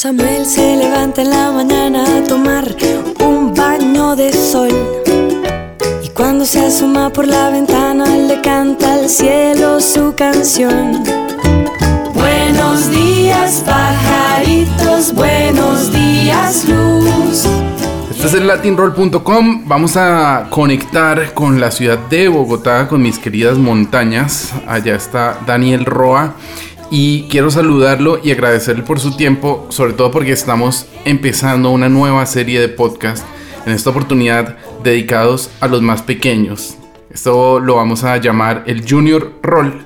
Samuel 0.00 0.46
se 0.46 0.76
levanta 0.76 1.22
en 1.22 1.30
la 1.30 1.50
mañana 1.50 2.04
a 2.04 2.22
tomar 2.22 2.72
un 3.18 3.52
baño 3.52 4.14
de 4.14 4.32
sol. 4.32 4.70
Y 6.04 6.08
cuando 6.10 6.44
se 6.44 6.66
asoma 6.66 7.10
por 7.10 7.26
la 7.26 7.50
ventana 7.50 8.04
le 8.06 8.40
canta 8.40 8.94
al 8.94 9.08
cielo 9.08 9.80
su 9.80 10.14
canción. 10.14 11.02
Buenos 12.14 12.88
días 12.92 13.64
pajaritos, 13.66 15.12
buenos 15.14 15.92
días 15.92 16.68
luz. 16.68 17.48
Este 18.12 18.28
es 18.28 18.34
el 18.34 18.46
latinroll.com. 18.46 19.64
Vamos 19.66 19.96
a 19.96 20.46
conectar 20.48 21.34
con 21.34 21.58
la 21.58 21.72
ciudad 21.72 21.98
de 22.08 22.28
Bogotá, 22.28 22.86
con 22.86 23.02
mis 23.02 23.18
queridas 23.18 23.58
montañas. 23.58 24.52
Allá 24.68 24.94
está 24.94 25.40
Daniel 25.44 25.84
Roa 25.84 26.36
y 26.90 27.22
quiero 27.24 27.50
saludarlo 27.50 28.18
y 28.22 28.30
agradecerle 28.30 28.82
por 28.82 29.00
su 29.00 29.16
tiempo, 29.16 29.66
sobre 29.68 29.92
todo 29.92 30.10
porque 30.10 30.32
estamos 30.32 30.86
empezando 31.04 31.70
una 31.70 31.88
nueva 31.88 32.24
serie 32.26 32.60
de 32.60 32.68
podcast 32.68 33.24
en 33.66 33.72
esta 33.72 33.90
oportunidad 33.90 34.56
dedicados 34.82 35.50
a 35.60 35.68
los 35.68 35.82
más 35.82 36.02
pequeños. 36.02 36.76
Esto 37.10 37.60
lo 37.60 37.76
vamos 37.76 38.04
a 38.04 38.16
llamar 38.18 38.64
el 38.66 38.88
Junior 38.88 39.32
Roll. 39.42 39.84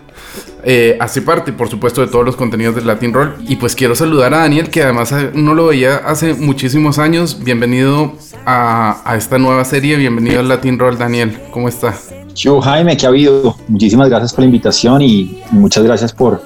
Eh, 0.64 0.96
hace 1.00 1.22
parte, 1.22 1.52
por 1.52 1.68
supuesto, 1.68 2.00
de 2.00 2.06
todos 2.06 2.24
los 2.24 2.36
contenidos 2.36 2.76
del 2.76 2.86
Latin 2.86 3.12
Roll. 3.12 3.34
Y 3.48 3.56
pues 3.56 3.74
quiero 3.74 3.94
saludar 3.96 4.32
a 4.34 4.38
Daniel, 4.38 4.70
que 4.70 4.82
además 4.82 5.12
no 5.34 5.54
lo 5.54 5.66
veía 5.66 5.96
hace 5.96 6.34
muchísimos 6.34 6.98
años. 6.98 7.42
Bienvenido 7.42 8.12
a, 8.46 9.02
a 9.04 9.16
esta 9.16 9.38
nueva 9.38 9.64
serie, 9.64 9.96
bienvenido 9.96 10.40
al 10.40 10.48
Latin 10.48 10.78
Roll, 10.78 10.98
Daniel. 10.98 11.40
¿Cómo 11.50 11.68
está? 11.68 11.94
Yo, 12.34 12.60
Jaime, 12.60 12.96
¿qué 12.96 13.06
ha 13.06 13.08
habido? 13.08 13.56
Muchísimas 13.68 14.08
gracias 14.08 14.32
por 14.32 14.40
la 14.40 14.46
invitación 14.46 15.02
y 15.02 15.38
muchas 15.50 15.84
gracias 15.84 16.12
por 16.12 16.40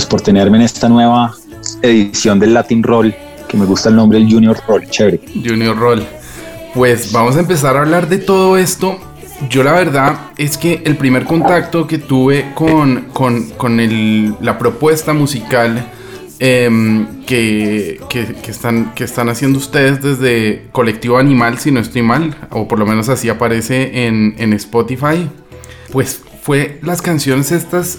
pues 0.00 0.08
por 0.08 0.22
tenerme 0.22 0.56
en 0.56 0.62
esta 0.62 0.88
nueva 0.88 1.34
edición 1.82 2.40
del 2.40 2.54
Latin 2.54 2.82
Roll, 2.82 3.14
que 3.46 3.58
me 3.58 3.66
gusta 3.66 3.90
el 3.90 3.96
nombre 3.96 4.18
del 4.18 4.32
Junior 4.32 4.56
Roll, 4.66 4.88
chévere. 4.88 5.20
Junior 5.44 5.76
Roll. 5.76 6.06
Pues 6.72 7.12
vamos 7.12 7.36
a 7.36 7.40
empezar 7.40 7.76
a 7.76 7.80
hablar 7.80 8.08
de 8.08 8.16
todo 8.16 8.56
esto. 8.56 8.98
Yo 9.50 9.62
la 9.62 9.72
verdad 9.72 10.18
es 10.38 10.56
que 10.56 10.80
el 10.86 10.96
primer 10.96 11.24
contacto 11.24 11.86
que 11.86 11.98
tuve 11.98 12.52
con, 12.54 13.10
con, 13.12 13.78
el, 13.78 14.36
la 14.40 14.56
propuesta 14.56 15.12
musical 15.12 15.84
em, 16.38 17.22
que, 17.26 18.00
que, 18.08 18.50
están, 18.50 18.94
que 18.94 19.04
están 19.04 19.28
haciendo 19.28 19.58
ustedes 19.58 20.00
desde 20.00 20.68
Colectivo 20.72 21.18
Animal, 21.18 21.58
si 21.58 21.72
no 21.72 21.80
estoy 21.80 22.00
mal, 22.00 22.34
o 22.48 22.66
por 22.66 22.78
lo 22.78 22.86
menos 22.86 23.10
así 23.10 23.28
aparece 23.28 24.06
en, 24.06 24.34
en 24.38 24.54
Spotify, 24.54 25.28
pues 25.92 26.22
fue 26.42 26.78
las 26.80 27.02
canciones 27.02 27.52
estas 27.52 27.98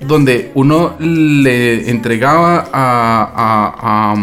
donde 0.00 0.50
uno 0.54 0.96
le 0.98 1.90
entregaba 1.90 2.68
a, 2.72 4.14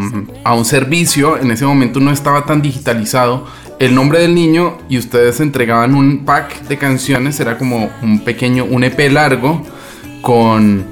un 0.55 0.65
servicio, 0.65 1.37
en 1.37 1.51
ese 1.51 1.65
momento 1.65 1.99
no 1.99 2.11
estaba 2.11 2.45
tan 2.45 2.61
digitalizado, 2.61 3.45
el 3.79 3.93
nombre 3.93 4.19
del 4.19 4.33
niño 4.33 4.77
y 4.89 4.97
ustedes 4.97 5.39
entregaban 5.39 5.93
un 5.93 6.25
pack 6.25 6.63
de 6.63 6.77
canciones, 6.77 7.39
era 7.39 7.57
como 7.57 7.89
un 8.01 8.23
pequeño, 8.23 8.65
un 8.65 8.83
EP 8.83 9.11
largo 9.11 9.61
con, 10.21 10.83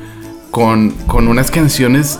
con, 0.51 0.91
con 1.07 1.27
unas 1.27 1.49
canciones 1.49 2.19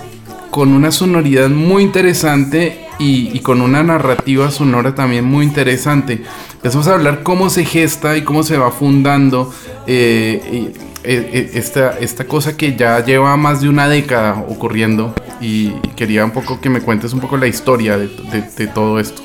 con 0.56 0.72
una 0.72 0.90
sonoridad 0.90 1.50
muy 1.50 1.84
interesante 1.84 2.88
y, 2.98 3.40
con 3.40 3.60
una 3.60 3.84
narrativa 3.84 4.50
sonora 4.52 4.96
también 4.96 5.26
muy 5.26 5.46
interesante. 5.46 6.24
Empezamos 6.54 6.88
a 6.88 6.94
hablar 6.94 7.24
cómo 7.24 7.50
se 7.50 7.66
gesta 7.66 8.16
y 8.16 8.22
cómo 8.22 8.42
se 8.42 8.58
va 8.58 8.72
fundando 8.72 9.54
eh, 9.86 10.72
esta, 11.06 11.98
esta 12.00 12.26
cosa 12.26 12.58
que 12.58 12.76
ya 12.76 13.04
lleva 13.04 13.36
más 13.38 13.62
de 13.62 13.70
una 13.70 13.88
década 13.88 14.44
ocurriendo 14.50 15.14
y 15.42 15.72
quería 15.96 16.26
un 16.26 16.32
poco 16.32 16.60
que 16.60 16.70
me 16.70 16.82
cuentes 16.82 17.14
un 17.14 17.20
poco 17.20 17.38
la 17.38 17.48
historia 17.48 17.98
de, 17.98 18.68
todo 18.74 19.00
esto. 19.00 19.22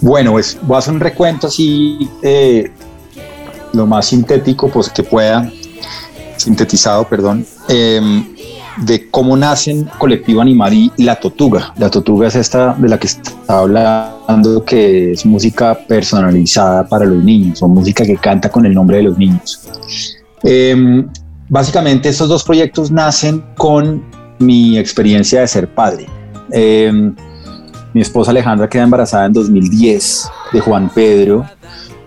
Bueno, 0.00 0.32
pues 0.32 0.58
voy 0.62 0.76
a 0.76 0.78
hacer 0.78 0.94
un 0.94 1.00
recuento 1.00 1.46
así 1.46 2.08
lo 3.72 3.86
más 3.86 4.06
sintético 4.06 4.68
pues 4.68 4.88
que 4.88 5.02
pueda, 5.02 5.50
sintetizado, 6.36 7.06
perdón. 7.08 7.46
Em, 7.68 8.24
de 8.76 9.10
cómo 9.10 9.36
nacen 9.36 9.88
Colectivo 9.98 10.40
Animal 10.40 10.74
y 10.74 10.92
La 10.98 11.16
Totuga. 11.16 11.72
La 11.78 11.90
Totuga 11.90 12.28
es 12.28 12.36
esta 12.36 12.74
de 12.74 12.88
la 12.88 12.98
que 12.98 13.06
está 13.06 13.32
hablando, 13.48 14.64
que 14.64 15.12
es 15.12 15.24
música 15.24 15.78
personalizada 15.86 16.86
para 16.86 17.04
los 17.06 17.22
niños, 17.22 17.62
o 17.62 17.68
música 17.68 18.04
que 18.04 18.16
canta 18.16 18.50
con 18.50 18.66
el 18.66 18.74
nombre 18.74 18.98
de 18.98 19.04
los 19.04 19.18
niños. 19.18 20.15
Em, 20.42 21.06
básicamente 21.48 22.08
estos 22.08 22.28
dos 22.28 22.44
proyectos 22.44 22.90
nacen 22.90 23.44
con 23.56 24.04
mi 24.38 24.78
experiencia 24.78 25.40
de 25.40 25.48
ser 25.48 25.68
padre. 25.68 26.06
Em, 26.52 27.14
mi 27.94 28.00
esposa 28.00 28.30
Alejandra 28.30 28.68
queda 28.68 28.82
embarazada 28.82 29.26
en 29.26 29.32
2010 29.32 30.30
de 30.52 30.60
Juan 30.60 30.90
Pedro 30.94 31.46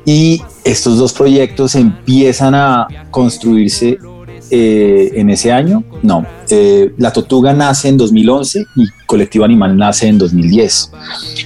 y 0.06 0.42
estos 0.64 0.98
dos 0.98 1.14
proyectos 1.14 1.76
empiezan 1.76 2.56
a 2.56 2.88
construirse 3.12 3.98
eh, 4.52 5.12
en 5.16 5.30
ese 5.30 5.52
año, 5.52 5.84
no. 6.02 6.26
Eh, 6.50 6.94
la 6.98 7.14
Tortuga 7.14 7.54
nace 7.54 7.90
en 7.90 7.98
2011 7.98 8.66
y 8.76 8.88
Colectivo 9.06 9.46
Animal 9.46 9.78
nace 9.78 10.08
en 10.08 10.18
2010. 10.18 10.92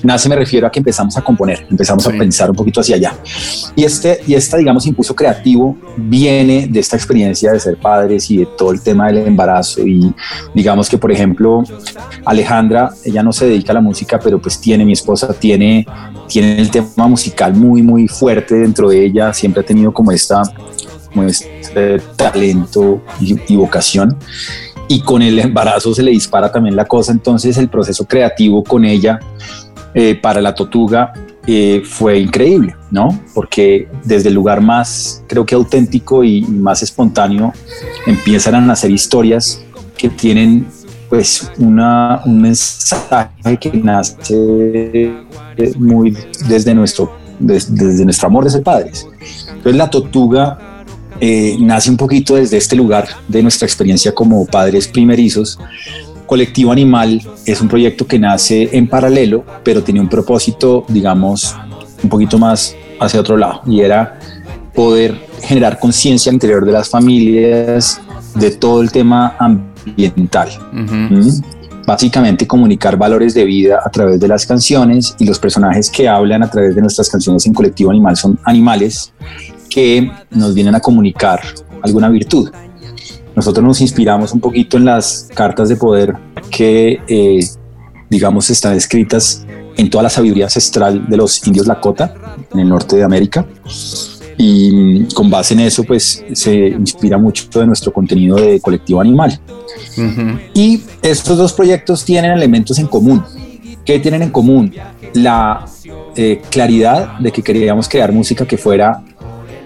Nace 0.04 0.30
me 0.30 0.36
refiero 0.36 0.68
a 0.68 0.72
que 0.72 0.80
empezamos 0.80 1.18
a 1.18 1.22
componer, 1.22 1.66
empezamos 1.70 2.08
a 2.08 2.12
pensar 2.12 2.50
un 2.50 2.56
poquito 2.56 2.82
hacia 2.82 2.96
allá. 2.96 3.18
Y 3.76 3.84
este, 3.84 4.22
y 4.28 4.34
esta, 4.34 4.58
digamos, 4.58 4.86
impulso 4.86 5.16
creativo 5.16 5.78
viene 5.98 6.68
de 6.68 6.80
esta 6.80 6.96
experiencia 6.96 7.52
de 7.52 7.60
ser 7.60 7.78
padres 7.78 8.30
y 8.32 8.38
de 8.38 8.48
todo 8.58 8.72
el 8.72 8.82
tema 8.82 9.08
del 9.08 9.28
embarazo. 9.28 9.82
Y 9.86 10.14
digamos 10.54 10.90
que, 10.90 10.98
por 10.98 11.12
ejemplo, 11.12 11.64
Alejandra, 12.26 12.94
ella 13.04 13.24
no 13.24 13.34
se 13.34 13.48
dedica 13.48 13.72
a 13.72 13.76
la 13.76 13.82
música, 13.82 14.20
pero 14.20 14.42
pues 14.42 14.60
tiene, 14.60 14.86
mi 14.86 14.94
esposa 14.94 15.34
tiene, 15.34 15.86
tiene 16.28 16.60
el 16.60 16.70
tema 16.70 17.08
musical 17.08 17.54
muy, 17.54 17.82
muy 17.82 18.08
fuerte 18.08 18.56
dentro 18.56 18.90
de 18.90 19.06
ella. 19.06 19.34
Siempre 19.34 19.62
ha 19.62 19.66
tenido 19.66 19.92
como 19.92 20.12
esta 20.12 20.42
como 21.14 21.28
este 21.28 22.00
talento 22.16 23.02
y, 23.20 23.56
vocación. 23.56 24.18
Y 24.88 25.02
con 25.02 25.22
el 25.22 25.40
embarazo 25.40 25.94
se 25.94 26.04
le 26.04 26.12
dispara 26.12 26.52
también 26.52 26.76
la 26.76 26.86
cosa, 26.86 27.12
entonces 27.12 27.58
el 27.58 27.70
proceso 27.70 28.06
creativo 28.06 28.64
con 28.64 28.84
ella 28.84 29.20
eh, 29.94 30.16
para 30.16 30.42
la 30.42 30.54
Totuga 30.54 31.14
eh, 31.46 31.82
fue 31.86 32.20
increíble, 32.20 32.76
¿no? 32.92 33.20
Porque 33.34 33.88
desde 34.04 34.30
el 34.30 34.36
lugar 34.36 34.62
más, 34.62 35.24
creo 35.28 35.46
que 35.46 35.56
auténtico 35.56 36.24
y 36.24 36.42
más 36.42 36.84
espontáneo, 36.84 37.54
empiezan 38.06 38.56
a 38.56 38.62
nacer 38.62 38.92
historias 38.92 39.62
que 39.98 40.10
tienen 40.10 40.66
pues 41.10 41.52
una, 41.60 42.22
un 42.26 42.42
mensaje 42.42 43.58
que 43.60 43.72
nace 43.74 45.14
muy 45.78 46.18
desde 46.48 46.74
nuestro, 46.74 47.12
desde 47.40 48.04
nuestro 48.04 48.28
amor 48.28 48.46
de 48.46 48.50
ser 48.50 48.64
padres. 48.64 49.08
Entonces 49.48 49.76
la 49.76 49.90
Totuga 49.90 50.73
eh, 51.26 51.56
nace 51.58 51.90
un 51.90 51.96
poquito 51.96 52.36
desde 52.36 52.58
este 52.58 52.76
lugar 52.76 53.08
de 53.30 53.42
nuestra 53.42 53.66
experiencia 53.66 54.14
como 54.14 54.46
padres 54.46 54.90
primerizos. 54.90 55.58
Colectivo 56.26 56.74
Animal 56.74 57.22
es 57.46 57.62
un 57.62 57.70
proyecto 57.70 58.06
que 58.06 58.20
nace 58.20 58.68
en 58.74 58.90
paralelo, 58.90 59.46
pero 59.64 59.82
tiene 59.82 60.02
un 60.02 60.10
propósito, 60.10 60.84
digamos, 60.90 61.56
un 62.04 62.10
poquito 62.10 62.38
más 62.38 62.76
hacia 63.00 63.22
otro 63.22 63.38
lado, 63.38 63.62
y 63.66 63.80
era 63.80 64.20
poder 64.76 65.18
generar 65.42 65.80
conciencia 65.80 66.30
al 66.30 66.34
interior 66.34 66.66
de 66.66 66.74
las 66.74 66.90
familias 66.90 68.02
de 68.36 68.52
todo 68.52 68.82
el 68.82 68.92
tema 68.92 69.38
ambiental. 69.40 70.50
¿Mm? 70.74 71.30
Básicamente 71.88 72.46
comunicar 72.46 72.98
valores 72.98 73.34
de 73.34 73.46
vida 73.46 73.80
a 73.82 73.90
través 73.90 74.20
de 74.20 74.28
las 74.28 74.46
canciones 74.46 75.16
y 75.20 75.26
los 75.26 75.40
personajes 75.40 75.90
que 75.90 76.06
hablan 76.06 76.44
a 76.44 76.52
través 76.52 76.76
de 76.76 76.82
nuestras 76.82 77.10
canciones 77.10 77.46
en 77.46 77.54
Colectivo 77.54 77.92
Animal 77.92 78.18
son 78.18 78.38
animales 78.44 79.14
que 79.74 80.12
nos 80.30 80.54
vienen 80.54 80.76
a 80.76 80.80
comunicar 80.80 81.42
alguna 81.82 82.08
virtud. 82.10 82.52
Nosotros 83.36 83.66
nos 83.66 83.82
inspiramos 83.82 84.32
un 84.32 84.40
poquito 84.40 84.78
en 84.78 84.86
las 84.86 85.30
cartas 85.34 85.68
de 85.68 85.76
poder 85.76 86.14
que, 86.52 87.02
eh, 87.08 87.40
digamos, 88.08 88.52
están 88.52 88.76
escritas 88.76 89.44
en 89.76 89.90
toda 89.90 90.04
la 90.04 90.10
sabiduría 90.10 90.46
ancestral 90.46 91.10
de 91.10 91.18
los 91.18 91.46
indios 91.48 91.66
Lakota 91.66 92.14
en 92.54 92.60
el 92.60 92.70
norte 92.70 92.98
de 92.98 93.04
América. 93.04 93.48
Y 94.38 95.06
con 95.16 95.32
base 95.32 95.56
en 95.56 95.62
eso, 95.62 95.84
pues 95.84 96.24
se 96.34 96.68
inspira 96.68 97.18
mucho 97.18 97.46
de 97.60 97.66
nuestro 97.66 97.92
contenido 97.92 98.36
de 98.36 98.60
colectivo 98.60 99.02
animal. 99.02 99.40
Y 100.54 100.84
estos 101.02 101.36
dos 101.36 101.54
proyectos 101.54 102.06
tienen 102.06 102.32
elementos 102.32 102.78
en 102.78 102.86
común. 102.86 103.24
¿Qué 103.84 103.98
tienen 104.00 104.22
en 104.22 104.30
común? 104.30 104.72
La 105.14 105.66
eh, 106.16 106.42
claridad 106.52 107.18
de 107.18 107.32
que 107.32 107.42
queríamos 107.42 107.90
crear 107.90 108.12
música 108.12 108.46
que 108.46 108.58
fuera 108.58 109.04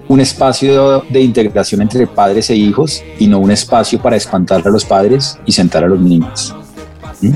un 0.07 0.19
espacio 0.19 1.03
de 1.09 1.21
integración 1.21 1.81
entre 1.81 2.07
padres 2.07 2.49
e 2.49 2.55
hijos 2.55 3.03
y 3.19 3.27
no 3.27 3.39
un 3.39 3.51
espacio 3.51 4.01
para 4.01 4.15
espantar 4.15 4.61
a 4.65 4.69
los 4.69 4.85
padres 4.85 5.37
y 5.45 5.51
sentar 5.51 5.83
a 5.83 5.87
los 5.87 5.99
niños. 5.99 6.55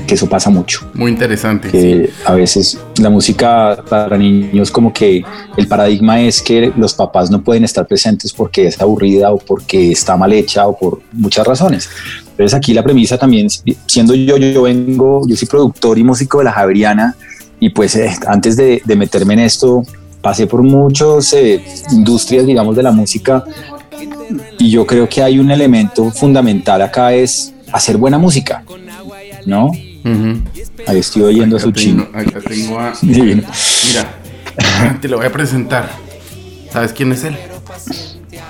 Que 0.06 0.14
eso 0.14 0.28
pasa 0.28 0.48
mucho. 0.48 0.88
Muy 0.94 1.10
interesante. 1.10 1.68
Que 1.68 2.10
a 2.24 2.34
veces 2.34 2.78
la 3.00 3.10
música 3.10 3.82
para 3.88 4.16
niños 4.16 4.70
como 4.70 4.92
que 4.92 5.24
el 5.56 5.66
paradigma 5.66 6.20
es 6.20 6.40
que 6.40 6.72
los 6.76 6.94
papás 6.94 7.32
no 7.32 7.42
pueden 7.42 7.64
estar 7.64 7.84
presentes 7.86 8.32
porque 8.32 8.68
es 8.68 8.80
aburrida 8.80 9.32
o 9.32 9.38
porque 9.38 9.90
está 9.90 10.16
mal 10.16 10.32
hecha 10.32 10.68
o 10.68 10.78
por 10.78 11.00
muchas 11.12 11.44
razones. 11.44 11.88
Entonces 12.30 12.54
aquí 12.54 12.72
la 12.72 12.84
premisa 12.84 13.18
también, 13.18 13.48
siendo 13.86 14.14
yo, 14.14 14.36
yo 14.36 14.62
vengo, 14.62 15.26
yo 15.26 15.34
soy 15.34 15.48
productor 15.48 15.98
y 15.98 16.04
músico 16.04 16.38
de 16.38 16.44
la 16.44 16.52
Javeriana 16.52 17.16
y 17.62 17.70
pues 17.70 17.94
eh, 17.94 18.10
antes 18.26 18.56
de, 18.56 18.82
meterme 18.96 19.34
en 19.34 19.40
esto 19.40 19.84
pasé 20.22 20.46
por 20.46 20.62
muchas 20.62 21.32
eh, 21.34 21.62
industrias, 21.90 22.46
digamos, 22.46 22.76
de 22.76 22.82
la 22.82 22.92
música 22.92 23.44
y 24.58 24.70
yo 24.70 24.86
creo 24.86 25.08
que 25.08 25.22
hay 25.22 25.38
un 25.38 25.50
elemento 25.50 26.10
fundamental 26.10 26.80
acá 26.80 27.12
es 27.12 27.52
hacer 27.72 27.96
buena 27.96 28.18
música, 28.18 28.64
¿no? 29.44 29.70
Ahí 30.86 30.98
estoy 30.98 31.22
oyendo 31.22 31.56
a 31.56 31.60
su 31.60 31.72
chino. 31.72 32.06
tengo 32.48 32.78
a... 32.78 32.92
Mira, 33.02 33.40
te 35.00 35.08
lo 35.08 35.18
voy 35.18 35.26
a 35.26 35.32
presentar. 35.32 35.88
¿Sabes 36.70 36.92
quién 36.92 37.12
es 37.12 37.24
él? 37.24 37.36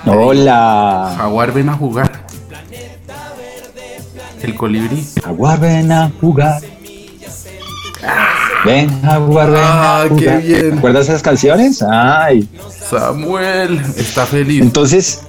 Hola. 0.05 1.15
Jaguar, 1.17 1.53
ven 1.53 1.69
a 1.69 1.73
jugar. 1.73 2.25
El 4.41 4.55
colibrí. 4.55 5.05
Jaguar, 5.23 5.59
ven 5.59 5.91
a 5.91 6.11
jugar. 6.19 6.61
Ven, 8.65 9.01
Jaguar, 9.01 9.51
ven 9.51 9.59
ah, 9.61 10.05
Qué 10.17 10.37
bien. 10.37 10.71
¿Recuerdas 10.75 11.09
esas 11.09 11.21
canciones? 11.21 11.81
Ay. 11.81 12.47
Samuel 12.89 13.81
está 13.97 14.25
feliz. 14.25 14.61
Entonces, 14.61 15.21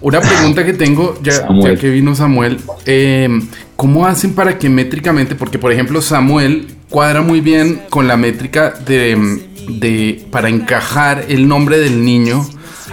una 0.00 0.20
pregunta 0.20 0.64
que 0.64 0.74
tengo, 0.74 1.18
ya, 1.22 1.46
que 1.80 1.88
vino 1.88 2.14
Samuel, 2.14 2.58
eh, 2.84 3.28
¿cómo 3.76 4.06
hacen 4.06 4.34
para 4.34 4.58
que 4.58 4.68
métricamente, 4.68 5.34
porque 5.34 5.58
por 5.58 5.72
ejemplo 5.72 6.02
Samuel 6.02 6.66
cuadra 6.90 7.22
muy 7.22 7.40
bien 7.40 7.82
con 7.88 8.06
la 8.06 8.16
métrica 8.16 8.74
de, 8.86 9.40
de 9.68 10.26
para 10.30 10.50
encajar 10.50 11.24
el 11.28 11.48
nombre 11.48 11.78
del 11.78 12.04
niño, 12.04 12.46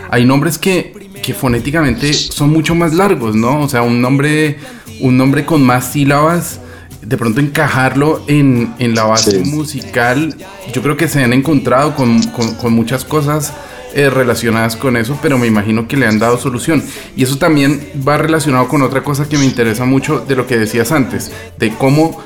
hay 0.09 0.25
nombres 0.25 0.57
que, 0.57 1.09
que 1.21 1.33
fonéticamente 1.33 2.13
son 2.13 2.49
mucho 2.51 2.75
más 2.75 2.93
largos, 2.93 3.35
¿no? 3.35 3.59
O 3.59 3.67
sea, 3.67 3.81
un 3.81 4.01
nombre, 4.01 4.57
un 5.01 5.17
nombre 5.17 5.45
con 5.45 5.61
más 5.63 5.91
sílabas, 5.91 6.61
de 7.01 7.17
pronto 7.17 7.39
encajarlo 7.39 8.23
en, 8.27 8.73
en 8.79 8.95
la 8.95 9.03
base 9.03 9.39
musical, 9.39 10.35
yo 10.73 10.81
creo 10.81 10.97
que 10.97 11.07
se 11.07 11.23
han 11.23 11.33
encontrado 11.33 11.95
con, 11.95 12.21
con, 12.23 12.55
con 12.55 12.73
muchas 12.73 13.05
cosas 13.05 13.53
eh, 13.93 14.09
relacionadas 14.09 14.77
con 14.77 14.95
eso, 14.95 15.19
pero 15.21 15.37
me 15.37 15.47
imagino 15.47 15.85
que 15.85 15.97
le 15.97 16.07
han 16.07 16.17
dado 16.17 16.37
solución. 16.37 16.81
Y 17.17 17.23
eso 17.23 17.37
también 17.37 17.85
va 18.07 18.17
relacionado 18.17 18.69
con 18.69 18.81
otra 18.83 19.03
cosa 19.03 19.27
que 19.27 19.37
me 19.37 19.43
interesa 19.43 19.83
mucho 19.83 20.19
de 20.19 20.35
lo 20.35 20.47
que 20.47 20.57
decías 20.57 20.93
antes, 20.93 21.31
de 21.57 21.71
cómo 21.75 22.23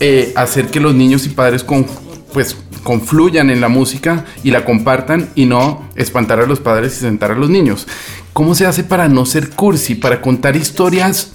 eh, 0.00 0.32
hacer 0.34 0.66
que 0.66 0.80
los 0.80 0.94
niños 0.94 1.24
y 1.26 1.28
padres 1.28 1.62
con, 1.62 1.86
pues, 2.32 2.56
confluyan 2.82 3.50
en 3.50 3.60
la 3.60 3.68
música 3.68 4.24
y 4.42 4.50
la 4.50 4.64
compartan 4.64 5.28
y 5.36 5.46
no 5.46 5.88
espantar 5.94 6.40
a 6.40 6.46
los 6.46 6.58
padres 6.58 6.96
y 6.96 7.00
sentar 7.00 7.30
a 7.30 7.36
los 7.36 7.48
niños. 7.48 7.86
¿Cómo 8.32 8.56
se 8.56 8.66
hace 8.66 8.82
para 8.82 9.08
no 9.08 9.24
ser 9.24 9.50
cursi, 9.50 9.94
para 9.94 10.20
contar 10.20 10.56
historias 10.56 11.32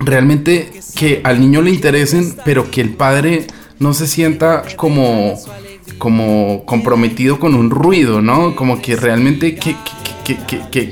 realmente 0.00 0.72
que 0.94 1.20
al 1.24 1.40
niño 1.40 1.62
le 1.62 1.70
interesen, 1.70 2.36
pero 2.44 2.70
que 2.70 2.80
el 2.80 2.90
padre 2.90 3.46
no 3.78 3.94
se 3.94 4.06
sienta 4.06 4.64
como 4.76 5.38
como 5.98 6.64
comprometido 6.66 7.38
con 7.38 7.54
un 7.54 7.70
ruido, 7.70 8.20
¿no? 8.20 8.54
Como 8.54 8.82
que 8.82 8.96
realmente 8.96 9.54
que, 9.56 9.76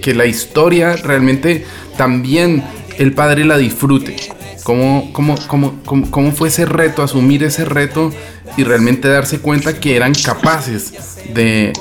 que, 0.00 0.14
la 0.14 0.26
historia 0.26 0.96
realmente 0.96 1.64
también 1.96 2.62
el 2.98 3.12
padre 3.12 3.44
la 3.44 3.58
disfrute. 3.58 4.16
¿Cómo, 4.62 5.10
cómo, 5.12 5.34
cómo, 5.46 5.74
cómo, 6.10 6.32
fue 6.32 6.48
ese 6.48 6.64
reto, 6.64 7.02
asumir 7.02 7.44
ese 7.44 7.66
reto 7.66 8.10
y 8.56 8.64
realmente 8.64 9.08
darse 9.08 9.40
cuenta 9.40 9.78
que 9.78 9.94
eran 9.94 10.14
capaces 10.14 11.18
de, 11.34 11.72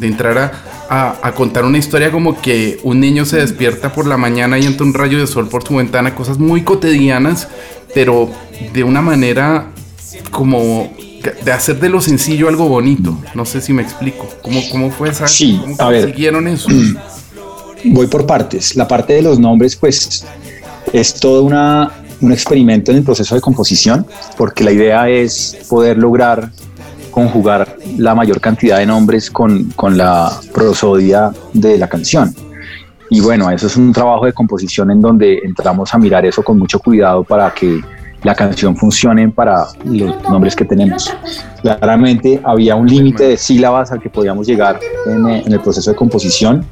entrar 0.00 0.38
a, 0.38 0.52
a, 0.92 1.32
contar 1.32 1.64
una 1.64 1.78
historia 1.78 2.10
como 2.10 2.40
que 2.40 2.78
un 2.82 3.00
niño 3.00 3.24
se 3.24 3.38
despierta 3.38 3.92
por 3.92 4.06
la 4.06 4.18
mañana 4.18 4.58
y 4.58 4.66
entra 4.66 4.84
un 4.84 4.92
rayo 4.92 5.18
de 5.18 5.26
sol 5.26 5.48
por 5.48 5.66
su 5.66 5.76
ventana, 5.76 6.14
cosas 6.14 6.38
muy 6.38 6.62
cotidianas, 6.62 7.48
pero 7.94 8.30
de 8.74 8.84
una 8.84 9.00
manera 9.00 9.68
como 10.30 10.92
de 11.44 11.52
hacer 11.52 11.80
de 11.80 11.88
lo 11.88 12.02
sencillo 12.02 12.48
algo 12.48 12.68
bonito. 12.68 13.16
No 13.34 13.46
sé 13.46 13.62
si 13.62 13.72
me 13.72 13.82
explico. 13.82 14.28
¿Cómo, 14.42 14.60
cómo 14.70 14.90
fue 14.90 15.08
esa? 15.08 15.26
Sí, 15.26 15.58
¿Cómo 15.62 15.76
a 15.78 15.88
ver. 15.88 16.14
eso? 16.48 16.68
Voy 17.84 18.06
por 18.06 18.26
partes. 18.26 18.76
La 18.76 18.86
parte 18.86 19.14
de 19.14 19.22
los 19.22 19.38
nombres, 19.38 19.76
pues, 19.76 20.26
es 20.92 21.14
todo 21.14 21.42
una, 21.42 21.90
un 22.20 22.32
experimento 22.32 22.90
en 22.90 22.98
el 22.98 23.02
proceso 23.02 23.34
de 23.34 23.40
composición, 23.40 24.06
porque 24.36 24.62
la 24.62 24.72
idea 24.72 25.08
es 25.08 25.58
poder 25.68 25.96
lograr 25.96 26.52
conjugar 27.12 27.76
la 27.96 28.16
mayor 28.16 28.40
cantidad 28.40 28.78
de 28.78 28.86
nombres 28.86 29.30
con, 29.30 29.70
con 29.76 29.96
la 29.96 30.32
prosodia 30.52 31.30
de 31.52 31.78
la 31.78 31.88
canción. 31.88 32.34
Y 33.10 33.20
bueno, 33.20 33.50
eso 33.50 33.66
es 33.68 33.76
un 33.76 33.92
trabajo 33.92 34.24
de 34.24 34.32
composición 34.32 34.90
en 34.90 35.00
donde 35.00 35.38
entramos 35.44 35.94
a 35.94 35.98
mirar 35.98 36.24
eso 36.24 36.42
con 36.42 36.58
mucho 36.58 36.80
cuidado 36.80 37.22
para 37.22 37.52
que 37.52 37.80
la 38.22 38.34
canción 38.34 38.76
funcione 38.76 39.28
para 39.28 39.66
los 39.84 40.22
nombres 40.24 40.56
que 40.56 40.64
tenemos. 40.64 41.12
Claramente 41.60 42.40
había 42.44 42.74
un 42.74 42.86
límite 42.86 43.24
de 43.24 43.36
sílabas 43.36 43.92
al 43.92 44.00
que 44.00 44.08
podíamos 44.08 44.46
llegar 44.46 44.78
en, 45.06 45.28
eh, 45.28 45.42
en, 45.44 45.52
el 45.52 45.60
proceso 45.60 45.90
de 45.90 45.96
composición. 45.96 46.64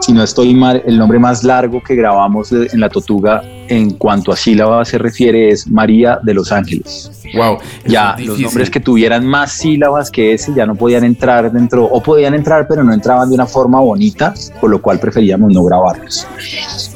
Si 0.00 0.12
no 0.12 0.22
estoy 0.22 0.54
mal, 0.54 0.82
el 0.86 0.98
nombre 0.98 1.18
más 1.18 1.42
largo 1.42 1.82
que 1.82 1.94
grabamos 1.94 2.52
en 2.52 2.78
la 2.78 2.88
Totuga 2.88 3.42
en 3.68 3.90
cuanto 3.94 4.30
a 4.30 4.36
sílabas 4.36 4.88
se 4.88 4.98
refiere 4.98 5.48
es 5.48 5.66
María 5.66 6.18
de 6.22 6.34
los 6.34 6.52
Ángeles. 6.52 7.10
Wow. 7.34 7.58
Ya 7.86 8.16
los 8.18 8.38
nombres 8.38 8.70
que 8.70 8.78
tuvieran 8.78 9.26
más 9.26 9.52
sílabas 9.52 10.10
que 10.10 10.34
ese 10.34 10.54
ya 10.54 10.66
no 10.66 10.74
podían 10.76 11.04
entrar 11.04 11.50
dentro, 11.50 11.84
o 11.84 12.02
podían 12.02 12.34
entrar, 12.34 12.66
pero 12.68 12.84
no 12.84 12.92
entraban 12.92 13.28
de 13.28 13.34
una 13.34 13.46
forma 13.46 13.80
bonita, 13.80 14.32
por 14.60 14.70
lo 14.70 14.80
cual 14.80 15.00
preferíamos 15.00 15.52
no 15.52 15.64
grabarlos. 15.64 16.26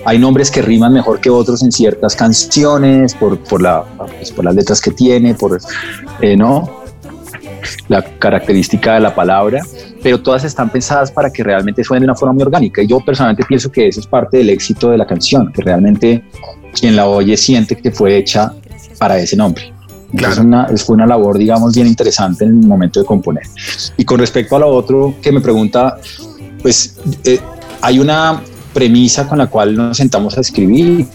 Hay 0.05 0.19
nombres 0.19 0.51
que 0.51 0.63
riman 0.63 0.93
mejor 0.93 1.21
que 1.21 1.31
otros 1.31 1.63
en 1.63 1.73
ciertas 1.73 2.15
canciones, 2.15 3.15
por, 3.15 3.39
por, 3.41 3.61
la, 3.61 3.85
pues, 4.19 4.31
por 4.31 4.45
las 4.45 4.55
letras 4.55 4.81
que 4.81 4.93
tiene, 4.93 5.35
por, 5.35 5.59
eh, 6.21 6.37
¿no? 6.37 6.81
la 7.89 8.03
característica 8.03 8.95
de 8.95 9.01
la 9.01 9.15
palabra, 9.15 9.61
pero 10.03 10.21
todas 10.21 10.45
están 10.45 10.71
pensadas 10.71 11.11
para 11.11 11.31
que 11.31 11.43
realmente 11.43 11.85
suenen 11.85 12.03
de 12.03 12.07
una 12.07 12.15
forma 12.15 12.35
muy 12.35 12.43
orgánica. 12.43 12.83
Y 12.83 12.87
yo 12.87 13.01
personalmente 13.01 13.45
pienso 13.47 13.71
que 13.71 13.89
eso 13.89 14.01
es 14.01 14.07
parte 14.07 14.39
del 14.39 14.51
éxito 14.51 14.91
de 14.91 14.99
la 14.99 15.07
canción, 15.07 15.53
que 15.53 15.63
realmente 15.63 16.25
quien 16.79 16.97
la 16.97 17.07
oye 17.07 17.37
siente 17.37 17.77
que 17.77 17.91
fue 17.91 18.17
hecha 18.17 18.53
para 18.99 19.19
ese 19.19 19.37
nombre. 19.37 19.73
Es 20.13 20.39
una, 20.39 20.69
fue 20.85 20.95
una 20.95 21.07
labor, 21.07 21.39
digamos, 21.39 21.75
bien 21.75 21.87
interesante 21.87 22.45
en 22.45 22.63
el 22.63 22.67
momento 22.67 23.01
de 23.01 23.07
componer. 23.07 23.45
Y 23.97 24.05
con 24.05 24.19
respecto 24.19 24.57
a 24.57 24.59
lo 24.59 24.69
otro 24.69 25.15
que 25.23 25.31
me 25.31 25.41
pregunta, 25.41 25.99
pues 26.63 26.97
eh, 27.25 27.39
hay 27.81 27.99
una 27.99 28.43
premisa 28.73 29.29
con 29.29 29.39
la 29.39 29.49
cual 29.49 29.77
nos 29.77 29.97
sentamos 29.97 30.37
a 30.37 30.41
escribir 30.41 31.07